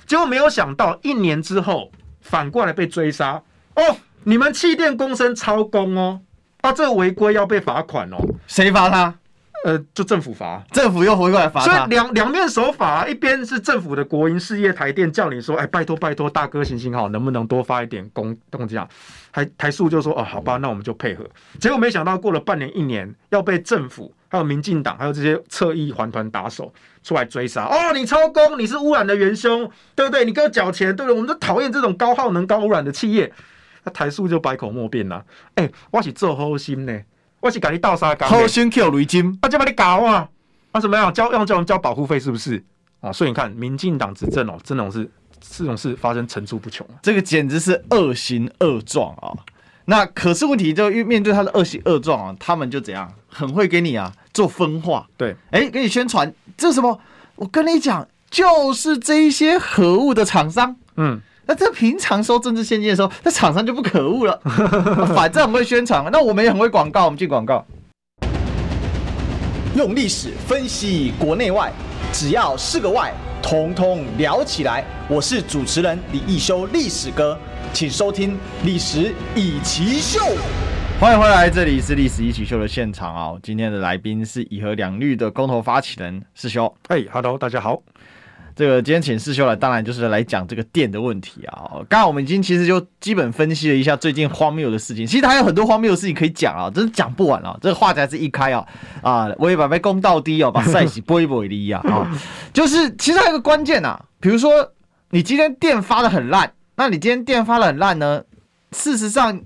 [0.07, 3.43] 结果没有想到，一年之后反过来被追杀，
[3.77, 6.21] 哦，你们气电公升超供哦，
[6.61, 9.15] 啊，这个违规要被罚款哦，谁罚他？
[9.65, 18.89] 呃，就政府罚，政府又回过来罚，所以两两面手法，一边是政府的国营事业台电叫你说，哎，拜托拜托，大哥行行好，能不能多发一点工工这样？
[19.33, 21.25] 台台塑就说，哦，好吧，那我们就配合。
[21.61, 27.65] 结果没想到过了半年一年，要被政府还有民进党还有这些侧翼环团打手出来追杀。
[27.65, 30.25] 哦，你超工，你是污染的元凶，对不对？
[30.25, 31.15] 你给我缴钱，对不对？
[31.15, 33.33] 我们都讨厌这种高耗能、高污染的企业。
[33.85, 35.25] 那台塑就百口莫辩啦。
[35.57, 37.01] 哎，我是做好心呢。
[37.41, 40.29] 我是给你倒沙缸，好心扣雷金，啊，就把你搞啊！
[40.71, 41.13] 啊，怎么样？
[41.13, 42.63] 交要叫人交保护费是不是？
[43.01, 45.11] 啊，所以你看，民进党执政哦，这种事，
[45.41, 49.35] 这种事发生层出不穷，这个简直是恶行恶状啊！
[49.87, 55.05] 那可是问题就面对他的恶行恶状啊，他们就怎样，很会给你啊做分化。
[55.17, 56.33] 对，哎，给你宣传
[56.63, 56.97] 这是什么？
[57.35, 60.77] 我跟你讲，就是这一些可恶的厂商。
[60.97, 64.41] 嗯，那这平常收政治献金的时候，那厂商就不可恶了。
[65.13, 67.67] 反正很会宣传，那我们也很会广告，我们进广告。
[69.75, 71.73] 用历史分析国内外，
[72.13, 74.85] 只要是个“外”，统统聊起来。
[75.09, 77.37] 我是主持人李一修，历史哥。
[77.73, 80.21] 请收听《历史易起 SHOW》，
[81.03, 83.33] 欢迎回来，这里是《历史一起 SHOW》的现场啊！
[83.43, 86.73] 今天的来宾是以和两绿的公投发起人士修。
[86.89, 87.83] 嘿哈喽，大家好。
[88.55, 91.73] 这个今天请世修来，当然就是来讲这个电的问题啊。
[91.89, 97.59] 刚刚我们已经其实就基本分析了一下最近荒谬的事情，其实还有很多荒谬的事情可以讲啊，真是讲不完啊。
[97.61, 98.65] 这个话匣子一开啊，
[99.03, 102.17] 啊，我也把被攻到低哦，把赛事播一播一啊啊，
[102.55, 104.73] 就是其实还有一个关键啊，比如说
[105.11, 106.53] 你今天电发的很烂。
[106.77, 108.23] 那你今天电发的很烂呢？
[108.71, 109.41] 事实上，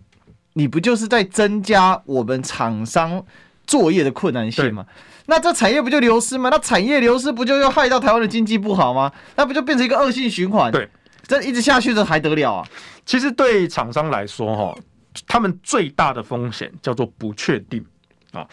[0.59, 3.23] 你不就是在增加我们厂商
[3.67, 4.87] 作业的困难性吗？
[5.27, 6.49] 那这产业不就流失吗？
[6.51, 9.13] 那产业流失不就又害到台湾的经济不好吗？
[9.37, 10.73] 那不就变成一个恶性循环？
[10.73, 10.89] 对，
[11.27, 12.67] 这一直下去，这还得了啊？
[13.05, 14.79] 其实对厂商来说，哈，
[15.27, 17.85] 他们最大的风险叫做不确定
[18.33, 18.47] 啊。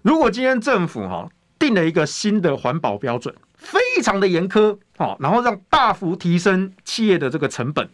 [0.00, 7.86] 如果今天政府哈定了一个新的环保标准，非常的严苛，啊，然后让大幅提升企业的这个成本。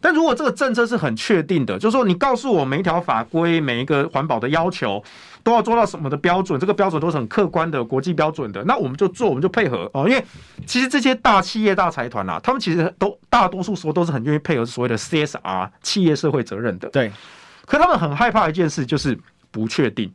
[0.00, 5.02] 但如果这个政策是很确定的，就是说你告诉我每一条法规、每一个环保的要求
[5.42, 10.08] 都要做到什么的标准，这个标准都是很客观的国际标准的，那我们就做，我们就配合哦。
[10.08, 10.24] 因为
[10.66, 16.88] 其实这些大企业、大财团啊，他们其实都大多数时候都是很愿意配合所谓的 CSR 企业社会责任的。
[16.90, 17.10] 对，
[17.64, 19.18] 可他们很害怕一件事，就是
[19.50, 20.12] 不确定。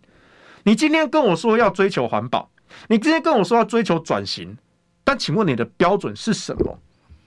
[0.63, 2.49] 你今天跟我说要追求环保，
[2.87, 4.55] 你今天跟我说要追求转型，
[5.03, 6.77] 但请问你的标准是什么？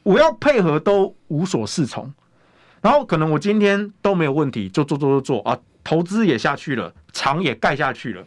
[0.04, 2.12] 我要配合都无所适从，
[2.84, 8.22] 然后可能我今天都没有问题，就做做做做啊，投资也下去了，厂也盖下去了，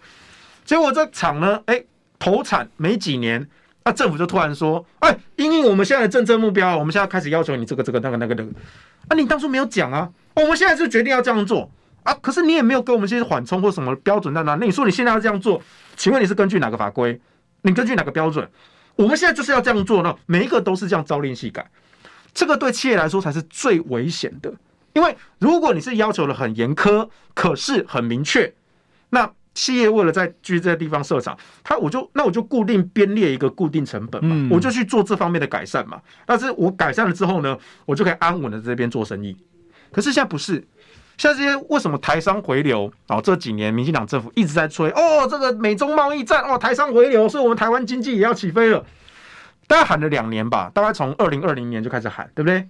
[0.65, 1.83] 结果这厂呢，哎，
[2.17, 3.47] 投产没几年，
[3.83, 8.49] 啊、政府就突然说，哎，因为我们现在的政策目标，我们现在开始要求你这个这个那个那个那个，
[9.09, 11.69] 啊，你当初没有讲啊，我们现在就决定要这样做
[12.01, 15.61] 啊，可是你也没有给我们一些缓冲或什么标准在哪，那你说你现在要这样做，
[15.95, 17.21] 请问你是根据哪个法规？
[17.61, 18.49] 你根据哪个标准？
[18.95, 21.69] 我们现在就是要这样做呢，每一个都是这样朝令夕改，
[22.33, 24.53] 这个对企业来说才是最危险的。
[24.93, 28.53] 因为如果你是要求的很严苛，可是很明确，
[29.09, 36.01] 那企业为了在居这些地方设厂，他我就那我就固定编列一个固定成本嘛，我就去做这方面的改善嘛。
[36.25, 39.35] 但是我改善了之后呢，我就可以安稳的在这边做生意。
[39.91, 40.63] 可是现在不是。
[41.17, 42.91] 像这些为什么台商回流？
[43.07, 48.85] 哦，这几年民进党政府一直在吹哦，这个美中贸易战哦，台商回流，所以我们台湾经济也要起飞了。
[49.67, 52.67] 大概喊了两年吧，大概从二零二零年就开始喊，对不对？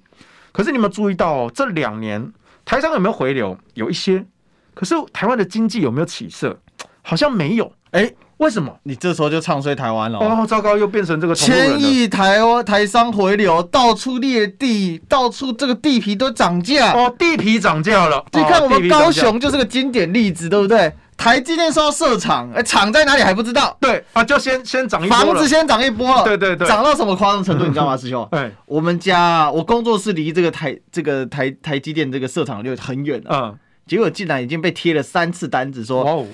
[0.52, 2.34] 可是你们注意到哦，这两年
[2.66, 3.58] 台商有没有回流？
[3.76, 4.26] 有一些，
[4.74, 6.60] 可是台湾的经济有没有起色？
[7.02, 7.72] 好像没有。
[7.92, 8.12] 哎。
[8.38, 10.20] 为什么你这时候就唱衰台湾了？
[10.20, 18.24] 哦，糟糕，又变成这个千亿台湾台商回流，到处裂地，到处这个地皮都涨价哦，地皮涨价了。
[18.34, 20.94] 你看我们高雄就是个经典例子，对不对？
[21.18, 23.76] 台积电说要设厂，哎，厂在哪里还不知道？
[23.82, 26.24] 对啊，就先先涨一波，房子先涨一波了。
[26.24, 27.66] 对对对，涨到什么夸张程度？
[27.66, 28.26] 你知道吗，师兄？
[28.32, 33.32] 哎，我们家我工作室离这个台这个台台积电这个设厂就很远了。
[33.34, 36.26] 嗯，结果竟然已经被贴了三次单子，说哦，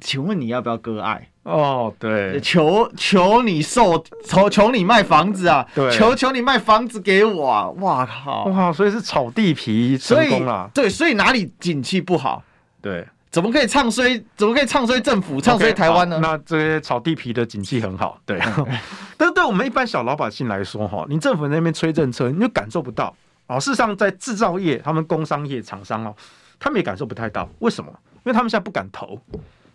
[0.00, 1.28] 请问你要不要割爱？
[1.44, 5.64] 哦，对，求求你售，求求你卖房子啊！
[5.72, 7.68] 对，求求你卖房子给我啊！
[7.78, 8.46] 哇靠！
[8.46, 10.68] 哇，所以是炒地皮成功了。
[10.74, 12.42] 对，所以哪里景气不好？
[12.82, 13.06] 对，
[13.36, 14.18] 怎么可以唱衰？
[14.34, 15.38] 怎么可以唱衰政府？
[15.38, 16.18] 唱衰台湾呢？
[16.22, 18.40] 那这些炒地皮的景气很好，对。
[19.18, 23.14] 但是对我们一般小老百姓来说，哈，你政府那边吹政策，你就感受不到
[23.46, 23.60] 啊。
[23.60, 26.16] 事实上，在制造业，他们工商业厂商哦，
[26.58, 27.46] 他们也感受不太到。
[27.58, 27.90] 为什么？
[28.14, 29.20] 因为他们现在不敢投。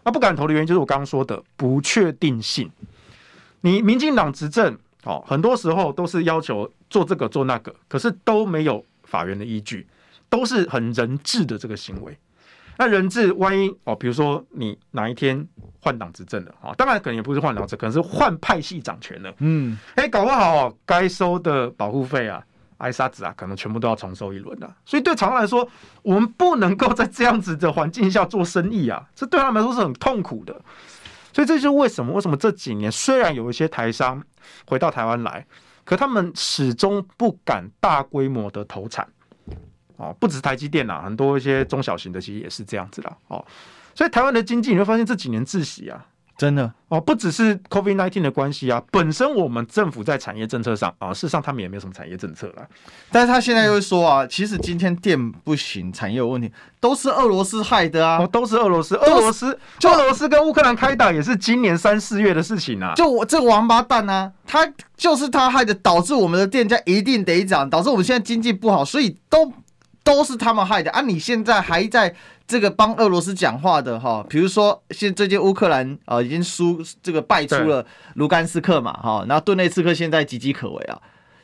[0.03, 2.67] 那不敢投的原因就是我刚刚说的不确定性。
[3.59, 9.85] 你民进党执政，哦，很多时候都是要求做这个做那个，可是都没有法源的依据，
[10.31, 12.17] 都是很人治的这个行为。
[12.81, 15.47] 那人质万一哦，比如说你哪一天
[15.79, 19.31] 换党执政了啊，当然可能也不是换党执政，可能是换派系掌权了。
[19.37, 22.43] 嗯，哎，搞不好该收的保护费啊。
[22.79, 25.69] 挨沙子啊，可能全部都要重收一轮的，所以对厂商来说，
[26.01, 30.59] 我们不能够在这样子的环境下做生意啊，这对他们来说是很痛苦的。
[31.31, 34.19] 所以这就是为什么，为什么这几年虽然有一些台商
[34.65, 35.45] 回到台湾来，
[35.83, 39.07] 可他们始终不敢大规模的投产。
[40.01, 43.17] 哦，不只是台积电啊，很多一些中小型的其实也是这样子的。
[43.27, 43.45] 哦，
[43.93, 46.05] 所以台湾的经济你会发现这几年窒息啊。
[46.37, 52.67] 真的哦，不只是 COVID nineteen 的关系啊，本身我们政府在产业政策上啊，事实上他们也没有什么产业政策了。
[53.11, 62.95] 但是他现在又说啊，其实今天电不行，产业有问题，都是俄罗斯害的啊，哦、都是俄罗斯，俄罗斯，就俄罗斯跟乌克兰开打也是今年三四月的事情啊。
[62.95, 64.65] 就我这个王八蛋啊，他
[64.97, 69.53] 就是他害的，导致我们的电价一定得涨，导致我们现在经济不好，所以都
[70.03, 71.01] 都是他们害的啊！
[71.01, 72.15] 你现在还在。
[72.47, 77.85] 这个帮俄罗斯讲话的哈，比如说现最近乌克兰啊已经输这个败出了
[78.15, 80.99] 卢甘斯克嘛哈，然后顿内茨克现在岌岌可危啊。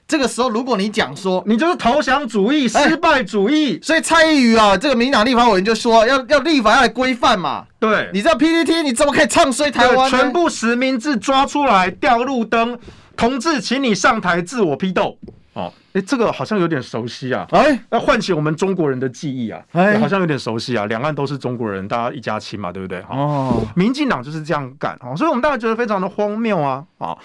[0.05, 7.65] 这个时候如果你讲说你就是投降主义、失败主义，所以蔡易余啊这个民党立法委员就说要要立法要来规范嘛。
[7.79, 10.09] 对，你知道 PPT 你怎么可以唱衰台湾？
[10.09, 12.77] 全部实名制抓出来吊路灯，
[13.15, 15.17] 同志，请你上台自我批斗。
[15.57, 17.47] 哦，哎，这个好像有点熟悉啊！
[17.49, 19.59] 哎，要唤起我们中国人的记忆啊！
[19.71, 20.85] 哎，好像有点熟悉啊！
[20.85, 23.03] 两岸都是中国人，大家一家亲嘛，对不对？
[23.09, 26.85] 哦，民进党就是这样干哦，所以我们大家觉得非常的荒谬啊！
[26.99, 27.17] 啊，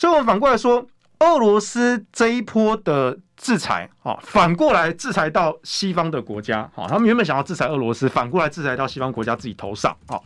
[0.00, 0.84] 所以我们反过来说，
[1.20, 10.18] 俄罗斯这一波的制裁啊，反过来制裁到西方的国家啊，他们原本想要制裁俄罗斯，反过来制裁到西方国家自己头上啊，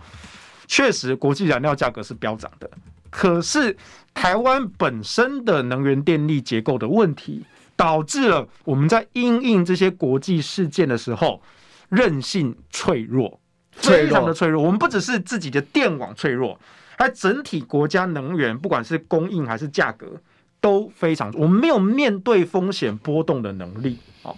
[0.67, 2.71] 确实国际燃料价格是飙涨的。
[3.11, 3.77] 可是
[4.15, 7.45] 台湾本身的能源电力结构的问题，
[7.77, 11.43] 导致了我们在因应这些国际事件的时候，
[11.89, 13.41] 韧性脆弱，
[13.73, 14.63] 非常的脆弱。
[14.63, 16.59] 我们不只是自己的电网脆弱，
[16.99, 20.07] 还整体国家能源，不管是供应还是价格，
[20.61, 23.99] 都非常，我们没有面对风险波动的能力。
[24.23, 24.37] 好，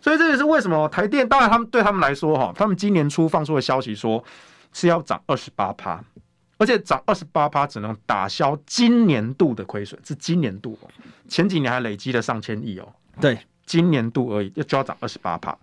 [0.00, 4.22] 所以这也是为什么台电，当然他们对他们来说，哈，他们今年初放出的消息说
[4.72, 6.04] 是要涨二十八趴。
[6.58, 10.88] 而且涨二十八趴，只能打消今年度的亏损，是今年度哦。
[11.28, 12.88] 前几年还累积了上千亿哦。
[13.20, 15.56] 对，今年度而已，要就要涨二十八趴。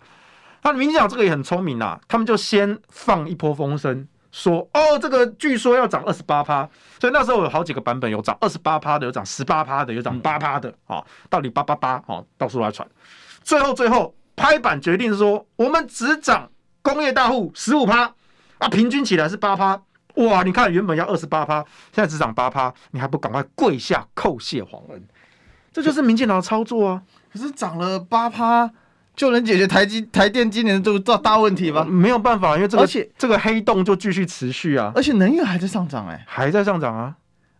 [0.62, 6.68] 那民进党这个也很聪明啊，他们就先放一波风声，说哦，这个据说要涨二十八趴。
[7.00, 11.04] 所以那时候有好几个版本，有涨二十八趴的，有涨十八趴的，有涨八趴的啊。
[11.28, 12.22] 到底八八八啊？
[12.38, 12.88] 到处来传。
[13.42, 16.50] 最后最后拍板决定说，我们只涨
[16.82, 18.14] 工业大户十五趴
[18.58, 19.82] 啊，平均起来是八趴。
[20.14, 20.42] 哇！
[20.42, 25.02] 你看，原本要二十八趴，现在只涨八趴，你还不赶快跪下叩谢皇恩？
[25.72, 27.02] 这就是民进党的操作啊！
[27.32, 28.70] 可是涨了八趴
[29.16, 31.84] 就能解决台积台电今年这个大问题吗？
[31.84, 34.92] 没有办法，因为这个而且这个黑洞就继续持续啊！
[34.94, 37.16] 而且能源还在上涨，哎，还在上涨啊！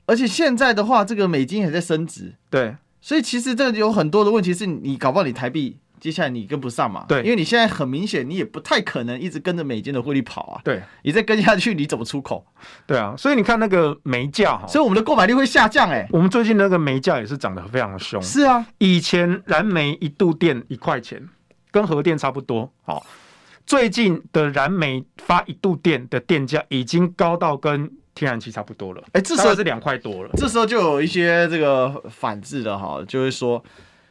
[0.07, 5.79] 而且现在的话，这个美金还在升值，对，所以其实这有很多的问题是你搞不好你台币。
[6.05, 7.07] 接下来你跟不上嘛？
[7.09, 10.61] 对，因为你现在很明显，你也不太可能一直跟着美金的汇率跑啊。
[10.63, 12.45] 对，你再跟下去，你怎么出口？
[12.87, 16.09] 对啊，所以你看那个煤价哈，所以我们的购买力会下降哎、欸。
[16.13, 18.21] 我们最近那个煤价也是涨得非常的凶。
[18.21, 21.27] 是啊，以前燃煤一度电一块钱，
[21.71, 22.71] 跟核电差不多。
[22.83, 23.07] 好，
[23.65, 29.01] 最近的燃煤发一度电的电价已经高到跟天然气差不多了。
[29.07, 30.29] 哎、欸，这时候是两块多了。
[30.37, 33.65] 这时候就有一些这个反制的哈，就是说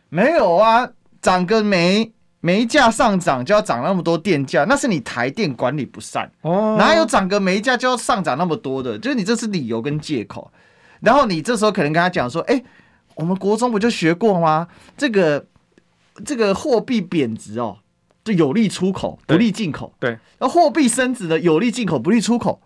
[0.10, 0.90] 没有啊。
[1.24, 6.76] 涨个煤煤价上涨就要涨那么多电价，那是你台电管理不善哦。
[6.78, 9.00] 哪有涨个煤价就要上涨那么多的？
[9.00, 10.52] 就是你这是理由跟借口。
[11.00, 12.66] 然后你这时候可能跟他讲说：“哎、欸，
[13.16, 14.68] 我们国中不就学过吗？
[14.98, 15.46] 这个
[16.26, 17.78] 这个货币贬值哦，
[18.26, 19.94] 就有利出口，不利进口。
[20.00, 22.62] 对，那货币升值的有利进口，不利出口。”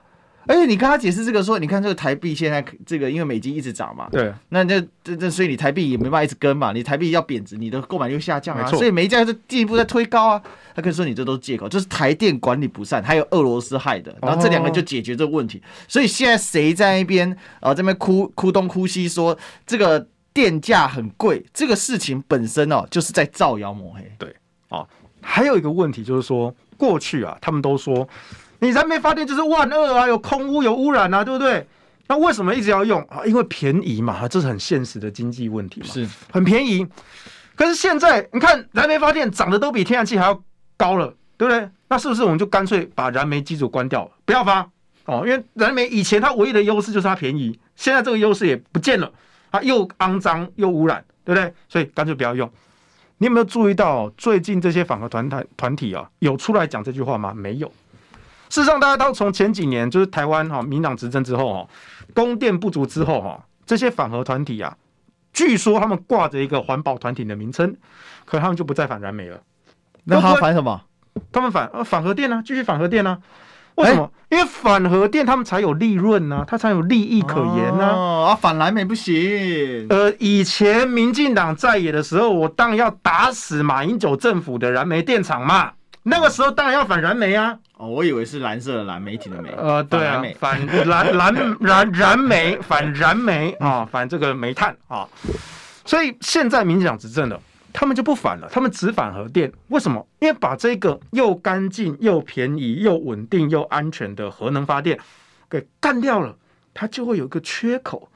[0.48, 10.42] 而且你跟他解释这个说，你看这个台币现在这个因为美金一直涨嘛，对，那这这这所以你台币也没办法一直跟嘛，你台币要贬值，你的购买力下降啊，所以煤价就进一步在推高啊。
[10.74, 15.62] 他可以说你这都是借口，就是台电管理不善，还有俄罗斯害的，然后这两个就解决这个问题。
[15.88, 24.12] 所以现在谁在那边啊这边哭哭东哭西说这个电价很贵，这个事情本身哦就是在造谣抹黑。
[24.18, 24.36] 对，
[24.70, 24.88] 哦，
[25.22, 28.08] 还有一个问题就是说过去啊，他们都说。
[28.60, 31.66] 你燃煤发电就是万恶啊，有空污有污染啊，对不对？
[32.08, 33.26] 那为什么一直要用啊？
[33.26, 36.88] 因为便宜嘛，这是很现实的经济问题嘛，是很便宜。
[37.56, 40.44] 可是现在你看燃煤发电涨得都比天然气还要
[40.78, 41.70] 高了，对不对？
[41.90, 44.68] 那是不是我们就干脆把燃煤机组关掉，不要发
[45.06, 45.24] 哦？
[45.26, 49.12] 因为燃煤以前它唯一的优势就是它便宜，现在这个优势也不见了，
[49.52, 51.54] 它又肮脏又污染，对不对？
[51.68, 52.50] 所以干脆不要用。
[53.18, 57.34] 你有没有注意到最近这些反核团团团体啊，有出来讲这句话吗？
[57.36, 57.72] 没有。
[58.50, 61.68] 事实上，大家都从前几年就是台湾哈民党执政之后哈，
[62.14, 64.76] 供电不足之后哈，这些反核团体啊，
[65.34, 67.76] 据说他们挂着一个环保团体的名称，
[68.26, 69.40] 可他们就不再反燃煤了。
[70.06, 70.82] 那他反什么？
[71.32, 73.20] 他们反呃反核电啊，继续反核电啊？
[73.76, 74.12] 为什么？
[74.30, 77.94] 欸、因为反核电他们才有利润呢、啊，他才有利益可言呢、啊。
[77.94, 79.86] 哦，啊，反燃煤不行。
[79.90, 85.74] 呃，以前民进党在野的时候，我当然要打死马英九政府的燃煤电厂嘛。
[86.04, 87.60] 那个时候当然要反燃煤啊。
[87.78, 89.50] 哦，我以为是蓝色的蓝，媒体的媒。
[89.52, 95.08] 呃，对啊，反蓝蓝燃 燃煤，反燃煤啊，反这个煤炭啊。
[95.86, 97.40] 所以现在民进党执政了，
[97.72, 99.52] 他们就不反了，他们只反核电。
[99.68, 100.06] 为什么？
[100.20, 105.00] 因为把这个又干净又便宜又稳定又安全的核能发电
[105.50, 106.36] 给干掉了，
[106.74, 108.10] 它就会有一个缺口，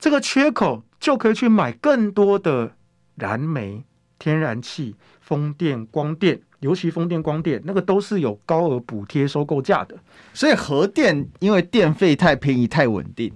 [0.00, 2.72] 这个缺口就可以去买更多的
[3.14, 3.84] 燃煤、
[4.18, 6.40] 天然气、风电、光电。
[6.60, 9.94] 尤其风电、光电那个都是有高额补贴收购价的，
[10.32, 13.32] 所以核电因为电费太便宜、太稳定，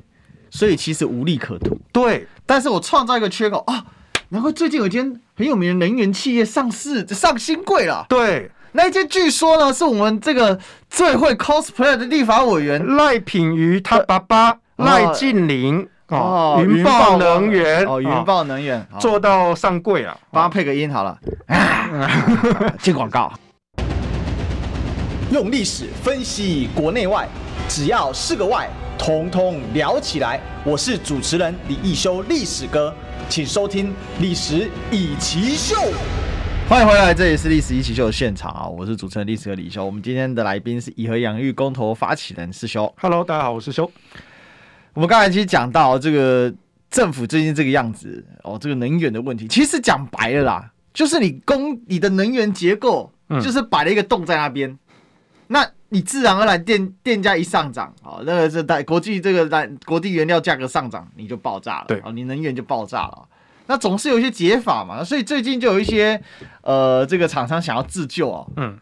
[0.50, 1.78] 所以其实无利可图。
[1.92, 3.84] 对，但是我创造一个缺口啊！
[4.30, 8.06] 然后最近有一间很有名的能源企业上市上新贵了。
[8.08, 10.58] 对，那一间据说呢是我们这个
[10.88, 15.88] 最会 cosplay 的立法委员赖品瑜他爸爸赖劲麟。
[16.10, 21.16] 哦，云豹能源哦，云豹能源做到上柜啊，帮他配个音好了。
[22.82, 23.32] 接广告，
[25.30, 27.28] 用历史分析国内外，
[27.68, 30.40] 只要是个“外”，统统聊起来。
[30.64, 32.92] 我是主持人李一修，历史哥，
[33.28, 33.88] 请收听
[34.18, 35.76] 《历史以奇秀》。
[36.68, 38.66] 欢迎回来，这里是《历史一奇秀》的现场啊！
[38.66, 39.84] 我是主持人历史哥李修。
[39.84, 42.92] 我们今天的来宾是以和养育公投发起人师兄。
[43.00, 43.88] Hello，大家好，我是修。
[44.92, 46.52] 我们刚才其实讲到这个
[46.90, 54.78] 政府最近这个样子哦，这个能源的问题，其实讲白了啦，就是你供你的能源结构就是摆了一个洞在那边，嗯、
[55.46, 63.28] 那你自然而然电电价一上涨，哦，那个是在国际这个在国际原料价格上涨，你就爆炸了，对，哦，你能源就爆炸了，
[63.68, 66.20] 那总是有一些解法嘛，所以最近就有一些
[66.62, 68.76] 呃这个厂商想要自救哦，嗯，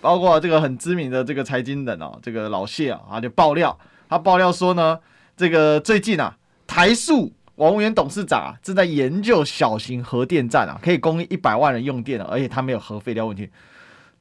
[0.00, 4.98] 包括这个很知名的这个财经人哦，这个老谢啊就爆料，他爆料说呢。
[5.36, 13.50] 这个最近啊，台塑王文渊董事长啊，正在研究小型核电站啊，可以供应一百万人用电的，而且它没有核废料问题，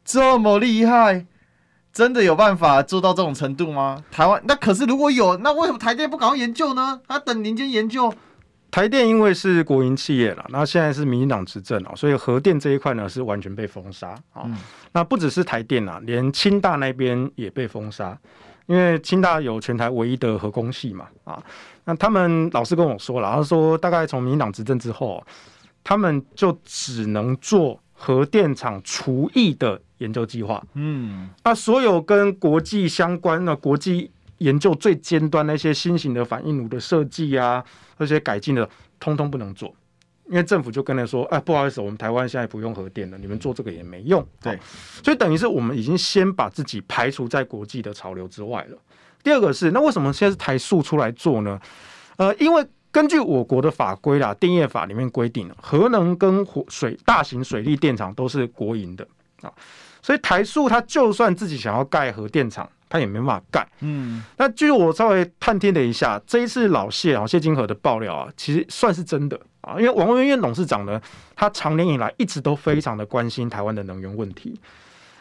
[0.03, 1.26] 这么厉害，
[1.93, 4.03] 真的有办法做到这种程度吗？
[4.12, 6.99] 台湾那可是如果有，那为什么台电不赶快研究呢？
[7.07, 8.14] 他等民间研究。
[8.70, 14.43] 台电因为是国营企业了，那现在是民进党执政啊，所以核电这一块呢是完全被封杀啊。
[14.45, 14.55] 嗯、
[14.93, 18.18] 那不只是台电啊，连清大那边也被封杀。
[18.72, 21.43] 因为清大有全台唯一的核工系嘛，啊，
[21.84, 25.22] 那他们老师跟我说了，他说大概从民进党执政之后，
[25.84, 37.61] 他们就只能做核电厂除役的研究计划，嗯，那所有跟国际相关的国际研究最尖端那些新型的反应炉的设计啊，
[37.97, 38.69] 那些改进的，
[39.01, 39.76] 通通不能做。
[40.32, 44.57] 因为政府就跟他说：“哎，不好意思，我们台湾现在不用核电了，你们做这个也没用。”对，
[45.03, 48.77] 所以等于是我们已经先把自己排除在国际的潮流之外了。
[49.21, 51.59] 第二个是，那为什么现在是台塑出来做呢？
[52.15, 59.05] 呃，因为根据我国的法规啦，《电业法》里面规定，核能跟火水大型水利电厂都是国营的
[59.41, 59.51] 啊，
[60.01, 62.69] 所以台塑它就算自己想要盖核电厂。
[62.93, 71.01] 他也没办法干，嗯，那据我稍微探听了一下，这一次老谢啊谢金河的爆料啊，其实算是真的啊，因为王文渊董事长呢，
[71.36, 74.59] 他长年以来一直都非常的关心台湾的能源问题，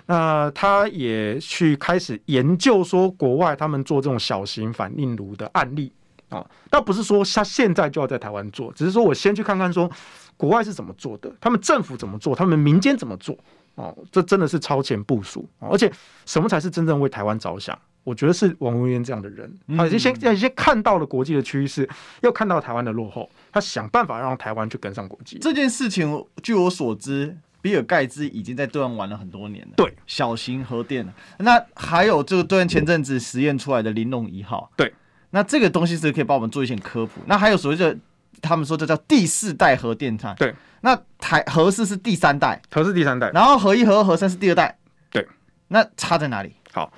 [0.06, 5.92] 那他也去开始研究说国外他们做这种小型反应炉的案例
[6.28, 9.90] 啊，倒不是说他现在就要在台湾做，只是说我先去看看说
[10.36, 13.36] 国外是怎么做的，他们政府怎么做，他们民间怎么做。
[13.76, 15.90] 哦，这真的是超前部署，而且
[16.26, 17.78] 什么才是真正为台湾着想？
[18.02, 21.88] 我觉得是王文渊这样的人，他已经先已经看到了国际的趋势，
[22.22, 25.38] 又看到台湾的落后，他想办法让台湾去跟上国际。
[25.40, 29.72] 这件事情，据我所知，比尔盖茨已经在对岸玩了很多年了。
[29.76, 31.06] 对，小型核电。
[31.38, 34.70] 那还有这个对岸前阵子实验出来的玲珑一号。
[34.76, 34.92] 对，
[35.30, 37.20] 那这个东西是可以帮我们做一些科普。
[37.26, 37.96] 那还有所谓的，
[38.40, 40.34] 他们说这叫第四代核电站。
[40.36, 40.54] 对。
[40.82, 44.78] 那台核四是第三代，核是第三代，然后核一、核二、核三是第二代，
[45.10, 45.28] 对。
[45.68, 46.54] 那差在哪里？
[46.72, 46.90] 好，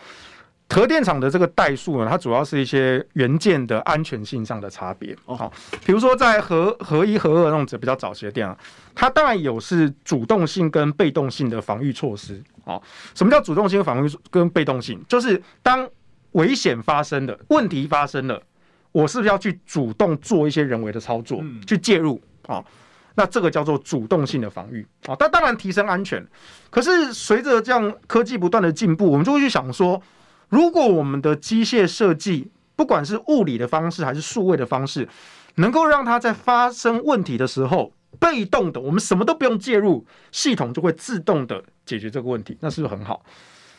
[0.72, 5.14] 核电厂的这个代数呢，它主要是一些元件的安全性上的差别。
[5.26, 5.52] 哦，好，
[5.84, 8.56] 比如说在核核一、核二那种比较早期的电啊，
[8.94, 12.42] 它当然有是主动性跟被动性的防御措施。
[12.64, 12.82] 好，
[13.14, 14.98] 什么叫主动性防御跟被动性？
[15.08, 15.88] 就是当
[16.32, 18.42] 危险发生了问题发生了，
[18.92, 22.20] 我是不是要去主动做一些人为的操作，嗯、去介入？
[22.46, 22.64] 啊。
[23.14, 26.26] 那这个叫做主动性的防御啊，但当然提升安全。
[26.70, 30.00] 可是随着这样科技不断的进步，我们就会去想说，
[30.52, 35.08] 如果我们的机械设计，不管是物理的方式还是数位的方式，
[35.54, 37.90] 能够让它在发生问题的时候，
[38.20, 43.24] 被动的，我们什么都不用介入，系统就会自动的解决这个问题，那是不是很好？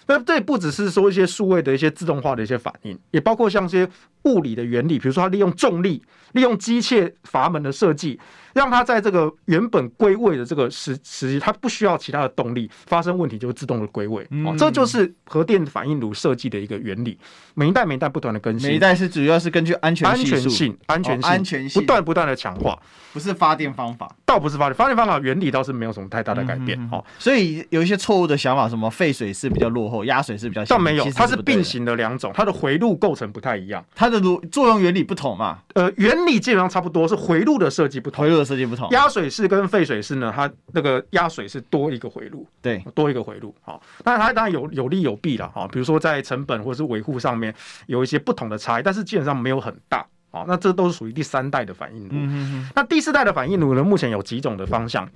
[0.08, 3.88] 那这不只是说一些数位的一些自动化的一些反应，也包括像一些
[4.24, 6.02] 物理的原理，比如说它利用重力，
[6.32, 8.20] 利用机械阀门的设计。
[8.54, 14.24] 让它在这个原本归位的这个时时，它不需要其他的动力，发生问题就会自动的归位。
[14.46, 17.18] 哦，这就是核电反应炉设计的一个原理。
[17.56, 21.82] 每一代每一代不断的更新，每一代是主要是根据安全安全性、安全性、安全性。
[21.82, 22.78] 不断不断的强化，
[23.12, 26.80] 不是发电方法，倒不是发电发电方法原理倒是没有什么太大的改变。
[26.92, 34.20] 哦，所以有一些错误的想法，什么废水是比较落后，压水是比较，倒没有，它是并行的两种，它的回路构成不太一样，它的
[34.52, 35.60] 作用原理不同嘛。
[35.76, 39.24] 呃，原理基本上差不多，是回路的设计不同，回路的设计不同，压水。
[39.34, 43.56] 式跟沸水式呢，它那个压水是多一个回路，对，多一个回路。
[43.62, 45.68] 好，那它当然有有利有弊了哈。
[45.72, 47.52] 比如说在成本或者是维护上面
[47.88, 50.06] 有一些不同的差异，但是基本上没有很大。
[50.30, 52.10] 好，那这都是属于第三代的反应炉。
[52.12, 52.72] 嗯哼哼。
[52.76, 53.84] 那第四代的反应炉呢？
[53.84, 55.10] 目前有几种的方向，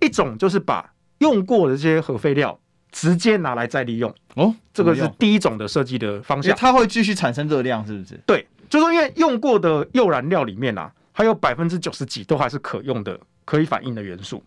[0.00, 2.56] 一种就是把用过的这些核废料
[2.92, 4.14] 直接拿来再利用。
[4.36, 6.56] 哦，这个是第一种的设计的方向。
[6.56, 8.20] 它会继续产生热量，是不是？
[8.24, 13.18] 对，就是说因为用过的铀燃料里面啊，还有百分之九十几都还是可用的。
[13.46, 14.42] 可以反应的元素，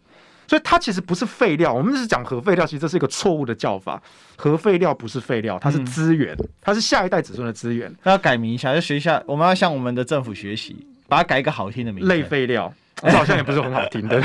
[0.47, 1.71] 所以它其实不是废料。
[1.71, 4.01] 我们是讲核废料，其实这是一个错误的叫法。
[4.35, 7.95] 核废料不是废料，它是资源，嗯、它是下一代子孙的资源。
[8.01, 12.09] 那要改名一下，要学一下，我们要向我们的政府学习，把它改一个好听的名字。
[12.09, 14.19] 类废料，这好像也不是很好听的。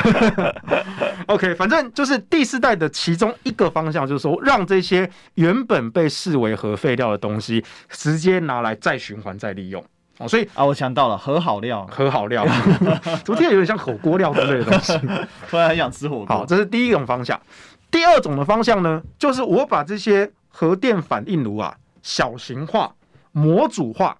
[1.28, 9.84] OK，反正就是第四代的其中一个方向，就是说让这些原本被视为核废料的东西，直接拿来再循环再利用。
[10.22, 12.46] 哦，所以啊，我想到了和好料，和好料
[13.24, 14.96] 昨天有点像火锅料之类的东西，
[15.50, 16.26] 突然很想吃火锅。
[16.26, 17.40] 好，这是第一种方向。
[17.90, 22.94] 第二种的方向呢，就是我把这些核电反应炉啊小型化、
[23.32, 24.16] 模组化，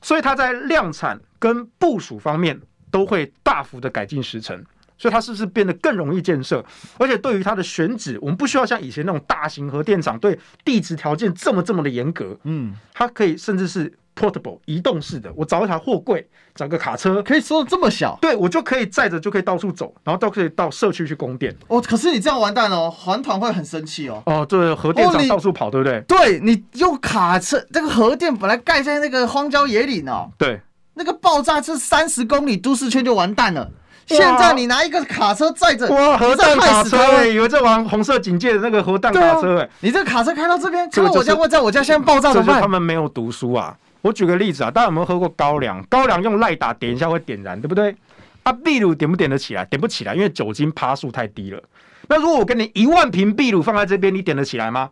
[0.00, 2.58] 所以它在量产跟部署方面
[2.90, 4.64] 都会大幅的改进时程。
[4.96, 6.62] 所以它是不是变得更容易建设？
[6.98, 12.36] 而且对于它的选址，我们不需要像以前那种大型核电厂对地质条件这么这么的严格。
[12.44, 13.90] 嗯，它可以甚至是。
[14.20, 21.56] Portable 移动式的，我找一台货柜，找个卡车，可以收的这么小，对我就可以载着，就可以到处走，然后都可以到社区去供电。
[21.68, 24.22] 哦，可是你这样完蛋哦，环团会很生气哦。
[24.26, 26.00] 哦，对，核电厂到处跑，对不对？
[26.02, 30.60] 对，你用卡车，这个核电本来盖在那个荒郊野岭哦，对，
[30.94, 33.70] 那个爆炸是三十公里都市圈就完蛋了。
[34.06, 42.60] 现在你拿一个卡车载着，哇，核弹卡车哎，以为在玩红色警戒的那个核弹卡车哎，你这个卡车开到这边，开到我家会在我家现在爆炸怎么办？
[42.60, 43.76] 他们没有读书啊。
[44.02, 45.82] 我举个例子啊，大家有没有喝过高粱？
[45.88, 47.94] 高粱用赖打点一下会点燃，对不对？
[48.42, 49.64] 啊，秘鲁点不点得起来？
[49.66, 51.62] 点不起来，因为酒精趴数太低了。
[52.08, 54.88] 那如果我给你一万瓶秘鲁放在这边，你点得起来吗？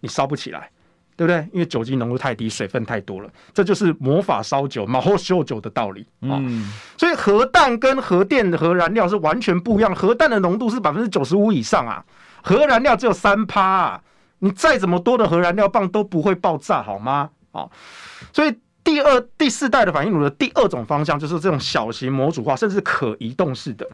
[0.00, 0.68] 你烧不起来，
[1.16, 1.48] 对不对？
[1.52, 3.30] 因为酒精浓度太低，水分太多了。
[3.54, 6.34] 这就是魔法烧酒、马后秀酒的道理啊。
[6.42, 9.94] 嗯，所以核弹跟核电的核燃料是完全不一样。
[9.94, 12.04] 核弹的浓度是百分之九十五以上啊，
[12.42, 14.00] 核燃料只有三趴啊。
[14.40, 17.30] 你再怎么多的核燃料棒都不会爆炸，好吗？
[17.52, 17.68] 啊。
[18.32, 23.88] 所以第二、第四代的反应炉的第二种方向就是这种小型模组化，甚至可移动式的。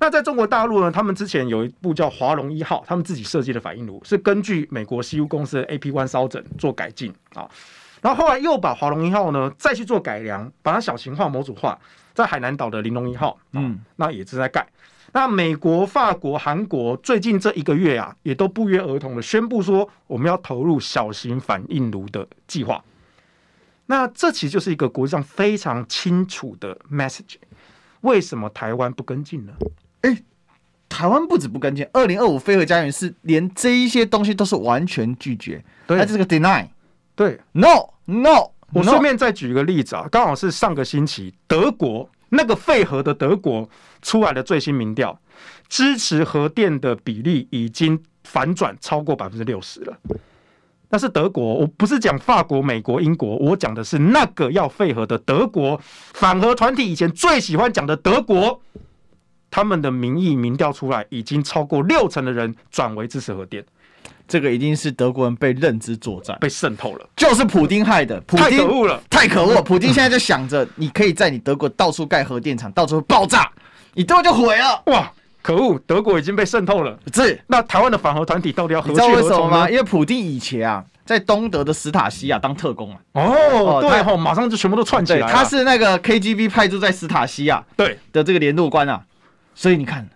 [0.00, 7.48] 那在中国大陆呢，他们之前有一部叫华龙一号，他们自己设计的反应炉是根据美国西屋公司的 AP One 烧整做改进啊。
[8.00, 11.78] 然后后来又把华龙一号呢再去做改良，把它小型化、模组化，
[12.14, 14.66] 在海南岛的玲珑一号，嗯，那也是在盖。
[15.12, 22.82] 那美国、法国、韩国最近这一个月啊，也都不约而同的宣布说，我们要投入小型反应炉的计划。
[23.86, 27.34] 那这其实就是一个国际上非常清楚的 message，
[28.00, 29.52] 为什么台湾不跟进呢？
[30.02, 30.24] 诶，
[30.88, 36.66] 台湾不止不跟进，二零二五飞核家园是连这一些东西都是完全拒绝，对，它这个 deny，
[37.14, 38.50] 对，no no。
[38.72, 43.68] 我顺便再举一个例子啊，刚好是上个星期德国那个废核的德国
[44.00, 45.20] 出来的最新民调，
[45.68, 49.96] 支持核电的比例已经反转超过百分之六十了。
[50.88, 55.78] 那是德国，我不是讲法国、美国、英国，我讲的是那个要废核的德国。
[56.14, 58.60] 反核团体以前最喜欢讲的德国，
[59.50, 63.64] 他们的民意民调出来，已经超过六成的人转为支持核电。
[64.26, 68.20] 这个一定是德国人被认知作战，被渗透了，就是普丁害的。
[68.28, 69.60] 太可恶了，太可恶！
[69.62, 73.50] 普丁现在就想着，你可以在你德国到处盖核电厂，到处爆炸，
[73.94, 74.82] 你德国就毁了。
[74.86, 75.12] 哇！
[75.42, 76.96] 可恶，德国已经被渗透了。
[77.12, 79.10] 是，那台湾的反核团体到底要何去何从？
[79.10, 79.68] 你知道为什么吗？
[79.68, 82.98] 因为普丁以前啊，在东德的史塔西亚当特工啊。
[83.14, 85.26] 哦，对哦，马上就全部都串起来了。
[85.26, 89.02] 他是那个 KGB 派驻在斯塔西亚对的这个联络官啊。
[89.54, 90.08] 所以你看，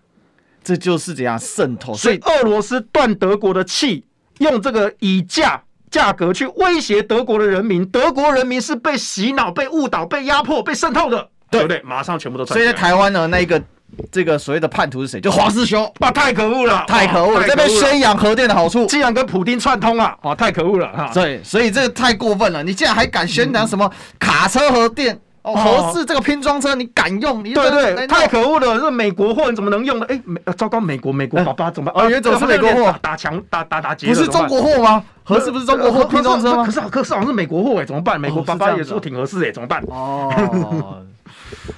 [0.67, 1.95] 这就是怎样渗透。
[1.95, 4.05] 所以俄罗斯断德国的气，
[4.39, 7.87] 用这个以价价格去威胁德国的人民。
[7.89, 11.29] 德国人民是被洗脑、被误导、被压迫、被渗透的。
[11.49, 11.81] 对不对？
[11.83, 12.45] 马上全部都。
[12.45, 13.63] 所以在台湾呢，那一个
[14.11, 15.21] 这个所谓的叛徒是谁？
[15.21, 21.09] 就黄士修，哇，太可恶了，太可恶了，这边宣扬核电的好处，竟然跟普丁串通啊，哇，太可恶了哈。
[21.15, 23.89] 对，所以这个太过分了，你竟然还敢宣扬什么
[24.19, 25.17] 卡车核电？
[25.47, 27.45] 哦，合适这个拼装车你敢用？
[27.45, 28.81] 你对对，太可恶了！
[28.81, 30.07] 这美国货你怎么能用呢？
[30.09, 32.05] 哎，美糟糕，美国美国爸爸怎么办？
[32.05, 35.05] 哦，原来是美国货，打枪打打打劫，不是中国货吗？
[35.23, 36.65] 合适不是中国货拼装车吗？
[36.65, 38.21] 可是可是好像是美国货哎，怎么办？
[38.21, 39.81] 美国爸爸也说挺合适哎，怎么办？
[39.87, 41.01] 哦，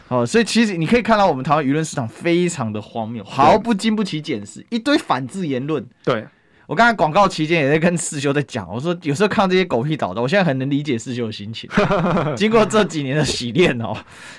[0.08, 5.86] 哦， 所以其实你可以看到我们台湾舆论市场非常的荒谬，毫不经不起检视，一堆反制言论。
[6.02, 6.26] 对。
[6.68, 11.68] 我刚才广告期间也在跟四修在讲，我说有时候看这些狗屁倒的，我现在很能理解四修的心情。
[12.36, 13.96] 经过这几年的洗练哦，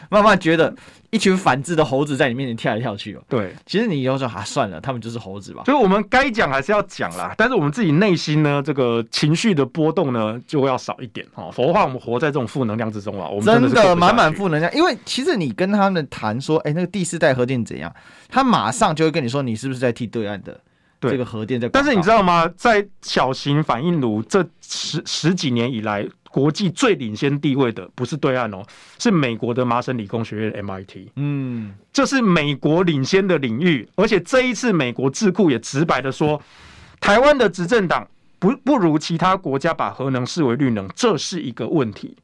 [0.10, 0.72] 慢慢觉得
[1.10, 3.24] 一群反智的猴子在你面前跳来跳去哦。
[3.28, 5.64] 对，其实你有时候啊，算了，他们就是猴子吧。
[5.66, 11.50] 所以我们该讲还是要讲啦，但是我们自己内心呢，这个情绪的波动呢，就要少一点哦。
[11.52, 14.72] 否则的话，我们活在这种负能量之中啊，我们真的满满负能量。
[14.76, 17.92] 因为其实你跟他们谈说，哎，那个第四代核电怎样，
[18.28, 20.62] 他马上就会跟你说，你是不是在替对岸的？
[21.00, 22.47] 对这个核电在，但是你知道吗？
[22.58, 28.62] 在小型反应炉这十十几年以来，国际最领先地位的不是对岸哦，
[28.97, 31.08] 是美国的麻省理工学院 MIT。
[31.16, 36.41] 嗯，这是美国领先的领域，而且这一次美国智库也直白的说，
[37.00, 42.18] 台湾的执政党不不如其他国家把核能视为绿能，这是一个问题。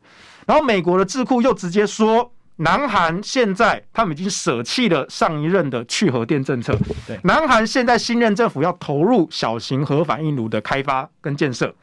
[0.46, 2.32] 然后美国的智库又直接说。
[2.58, 6.78] 南韩现在他们已经舍弃了上一任的去核电政策。
[7.06, 11.76] 对，南韩现在新任政府要投入小型核反应炉的开发跟建设。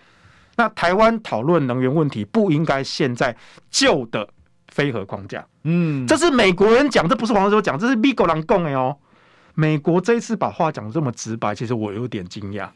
[0.57, 3.37] 那台湾讨论能源问题不应该现在
[3.70, 4.29] 旧的
[4.68, 5.45] 非核框架。
[5.64, 8.97] 嗯，这是美国人讲，这不是黄士修讲，这是美国人讲的哦。
[9.55, 12.68] 美国这一次把话讲这么直白，其实我有点惊讶。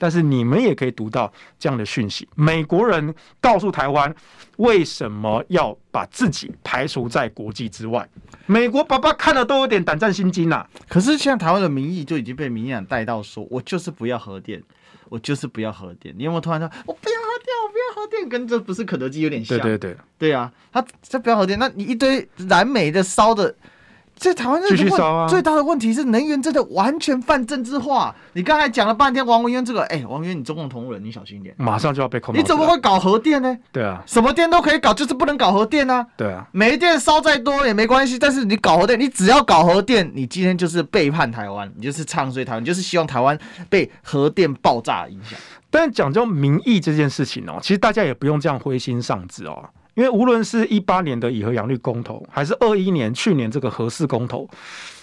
[0.00, 4.12] 但是你们也可以读到这样的讯息：美国人告诉台湾，
[4.56, 8.08] 为什么要把自己排除在国际之外？
[8.46, 10.66] 美国爸爸看了都有点胆战心惊呐。
[10.88, 14.62] 可是现在台湾的民意就已经被民进党带到说，我就是不要核电，
[15.10, 16.14] 我就是不要核电。
[16.16, 19.58] 你有没有突然说，我不要核电，我不要核电，跟这不是肯德基有点像？
[19.58, 23.54] 对对对，对啊，他这不要核电，那你一堆燃煤的烧的。
[24.20, 25.26] 在台湾，继续烧啊！
[25.26, 28.14] 最大的问题是能源真的完全泛政治化。
[28.34, 32.36] 你刚才讲了半天王文渊这个，哎、欸，王文渊你中共同仁，你小心一点，马上就要被控。
[32.36, 33.56] 你怎么会搞核电呢？
[33.72, 36.06] 对啊，什么电都可以搞，就是不能搞核电啊。
[36.18, 43.38] 对啊，煤电烧再多也没关系，但是你搞核电，你只要搞核电，你今天就是背叛台湾，你就是唱衰台湾，你就是希望台湾
[43.70, 45.38] 被核电爆炸影响。
[45.70, 49.64] 但是讲究民意这件事情哦，其实大家也不用这样灰心丧志哦。
[50.00, 54.48] 因为无论是一八年的以核养绿公投，还是二一年去年这个核四公投，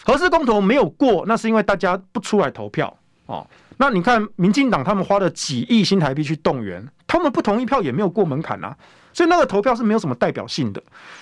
[0.03, 2.91] 核四公投没有过，那是因为大家不出来投票
[3.27, 3.45] 哦。
[3.77, 8.75] 那你看，民进党他们花了几亿新台币去动员，他们不同意票也没有过门槛啊，
[9.13, 10.81] 所以那个投票是没有什么代表性的。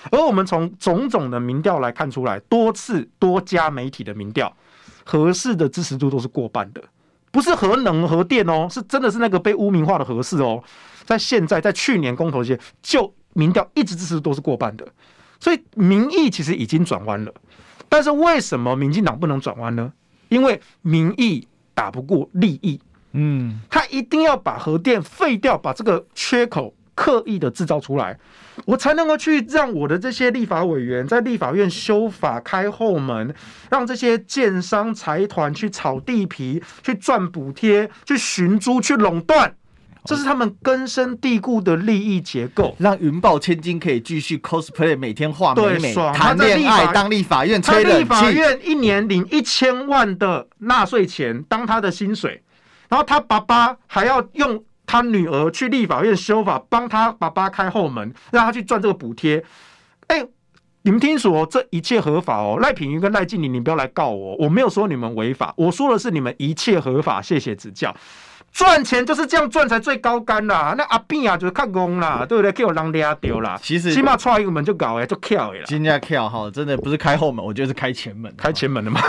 [0.10, 4.56] 而我们从种种的民调来看出来，多次多家媒体的民调，
[5.04, 6.82] 核四的支持度都是过半的，
[7.30, 10.64] 不是核能核电哦，是真的是那个被污名化的核四哦。
[11.04, 13.14] 在现在，在去年公投期间就。
[13.36, 14.88] 民调一直支持都是过半的，
[15.40, 17.34] 所以民意其实已经转弯了。
[17.90, 19.92] 但是为什么民进党不能转弯呢？
[20.30, 22.80] 因为民意打不过利益，
[23.12, 28.18] 嗯，他一定要把核电废掉，把这个缺口刻意的制造出来，
[28.66, 33.36] 我才能够去让我的这些立法委员在立法院修法开后门，
[33.70, 39.54] 让这些建商财团去炒地皮、去赚补贴、去寻租、去垄断。
[40.06, 52.44] 这是他们根深蒂固的利益结构，让云豹千金可以继续 cosplay，每天画美美谈恋爱，当立法院吹冷气，他立法院一年领一千万的纳税钱当他的薪水，
[52.88, 59.44] 然后他爸爸还要用他女儿去立法院修法，帮他爸爸开后门，让他去赚这个补贴。
[60.08, 60.24] 哎，
[60.84, 62.60] 你们听说这一切合法哦？
[62.62, 67.96] 赖品妤跟赖静玲，你不要来告我，我没有说你们违法，我说的是你们一切合法，谢谢指教。
[68.56, 70.74] 赚钱就是这样赚才最高干啦！
[70.78, 72.50] 那阿扁啊，就是看工啦，对不对？
[72.54, 73.60] 给我让俩丢啦。
[73.62, 75.66] 其实起码踹一个门就搞哎，就跳哎了。
[75.66, 79.02] 今天跳哈，真的不是开后门，我觉得是开前门，开前门的嘛，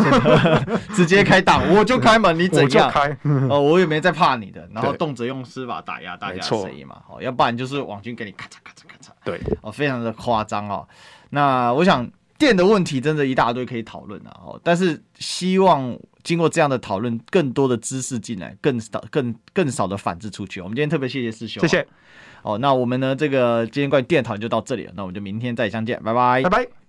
[0.93, 2.91] 直接开档， 我就开门，你怎样？
[2.91, 3.17] 开
[3.49, 10.85] 哦，我也没在怕你的，然后动辄用司法打压大家的声音嘛，哦，要不然就是网军给你咔嚓咔嚓咔嚓，对，哦，非常的夸张哦。
[11.31, 15.97] 那我想电的问题真的一大堆可以讨论啊，哦，但是希望。
[16.27, 20.61] 经过这样的讨论，更多的知识进来，更少、更更少的反制出去。
[20.61, 21.87] 我们今天特别谢谢师兄，谢谢。
[22.43, 23.14] 哦，那我们呢？
[23.14, 26.86] 这个今天关于电讨论就到这里了，那我们就明天再相见，拜拜，拜拜。